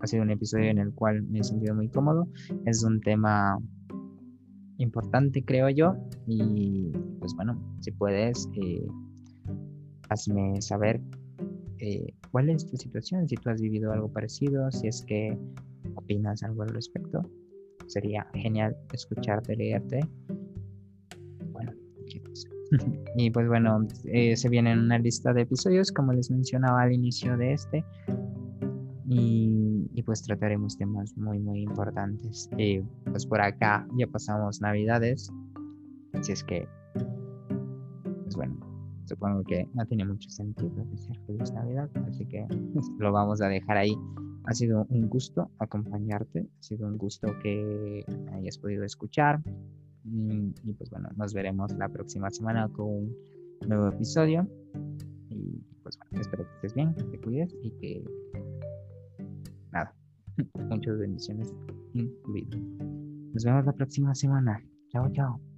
ha 0.01 0.07
sido 0.07 0.23
un 0.23 0.31
episodio 0.31 0.71
en 0.71 0.79
el 0.79 0.93
cual 0.95 1.23
me 1.25 1.41
he 1.41 1.45
sentido 1.45 1.75
muy 1.75 1.89
cómodo. 1.89 2.27
Es 2.65 2.83
un 2.83 3.01
tema 3.01 3.59
importante, 4.79 5.45
creo 5.45 5.69
yo. 5.69 5.95
Y 6.27 6.91
pues 7.21 7.35
bueno, 7.35 7.61
si 7.81 7.91
puedes, 7.93 8.49
eh, 8.55 8.87
hazme 10.09 10.61
saber 10.63 11.01
eh, 11.79 12.15
cuál 12.31 12.49
es 12.51 12.67
tu 12.67 12.77
situación, 12.77 13.29
si 13.29 13.37
tú 13.37 13.51
has 13.51 13.61
vivido 13.61 13.93
algo 13.93 14.11
parecido, 14.11 14.71
si 14.71 14.89
es 14.89 15.05
que 15.05 15.39
opinas 15.97 16.43
algo 16.43 16.63
al 16.63 16.71
respecto 16.71 17.23
sería 17.89 18.27
genial 18.35 18.77
escucharte, 18.93 19.57
leerte. 19.57 20.01
Bueno, 21.53 21.73
y 23.17 23.31
pues 23.31 23.49
bueno, 23.49 23.87
eh, 24.05 24.37
se 24.37 24.49
viene 24.49 24.73
una 24.73 24.99
lista 24.99 25.33
de 25.33 25.43
episodios, 25.43 25.91
como 25.93 26.13
les 26.13 26.31
mencionaba 26.31 26.83
al 26.83 26.93
inicio 26.93 27.37
de 27.37 27.53
este. 27.55 27.85
Y, 29.11 30.03
pues 30.07 30.23
trataremos 30.23 30.79
temas 30.79 31.15
muy, 31.19 31.39
muy 31.39 31.63
importantes. 31.63 32.49
y 32.57 32.81
pues 33.11 33.27
por 33.27 33.43
acá 33.43 33.87
ya 33.99 34.07
pasamos 34.07 34.61
Navidades. 34.63 35.31
Así 36.15 36.33
es 36.33 36.43
que, 36.45 36.67
pues 36.95 38.37
bueno, 38.37 38.59
supongo 39.05 39.43
que 39.45 39.69
no 39.75 39.85
tiene 39.85 40.07
mucho 40.07 40.31
sentido 40.31 40.71
decir 40.93 41.19
feliz 41.27 41.53
Navidad. 41.53 41.91
Así 42.09 42.25
que 42.25 42.47
lo 42.99 43.13
vamos 43.13 43.43
a 43.43 43.49
dejar 43.49 43.77
ahí. 43.77 43.95
Ha 44.49 44.55
sido 44.55 44.87
un 44.89 45.11
gusto 45.11 45.51
acompañarte, 45.59 46.49
ha 46.59 46.63
sido 46.63 46.89
un 46.89 46.97
gusto 46.97 47.39
que 47.43 48.03
hayas 48.33 48.57
podido 48.57 48.83
escuchar. 48.83 49.41
Mm, 50.05 50.53
y, 50.65 50.73
pues 50.73 50.89
bueno, 50.89 51.11
nos 51.17 51.35
veremos 51.35 51.71
la 51.77 51.91
próxima 51.91 52.31
semana 52.31 52.67
con 52.73 52.87
un 52.87 53.17
nuevo 53.67 53.89
episodio. 53.89 54.49
Y 55.29 55.61
pues 55.83 55.99
bueno, 55.99 56.23
espero 56.23 56.45
que 56.45 56.55
estés 56.55 56.75
bien, 56.75 56.95
que 56.95 57.05
te 57.05 57.21
cuides 57.21 57.55
y 57.63 57.71
que 57.73 58.05
nada, 59.71 59.95
muchas 60.71 60.99
bendiciones. 60.99 61.53
Nos 61.93 63.45
vemos 63.45 63.67
la 63.67 63.73
próxima 63.75 64.15
semana. 64.15 64.65
Chao, 64.91 65.13
chao. 65.13 65.58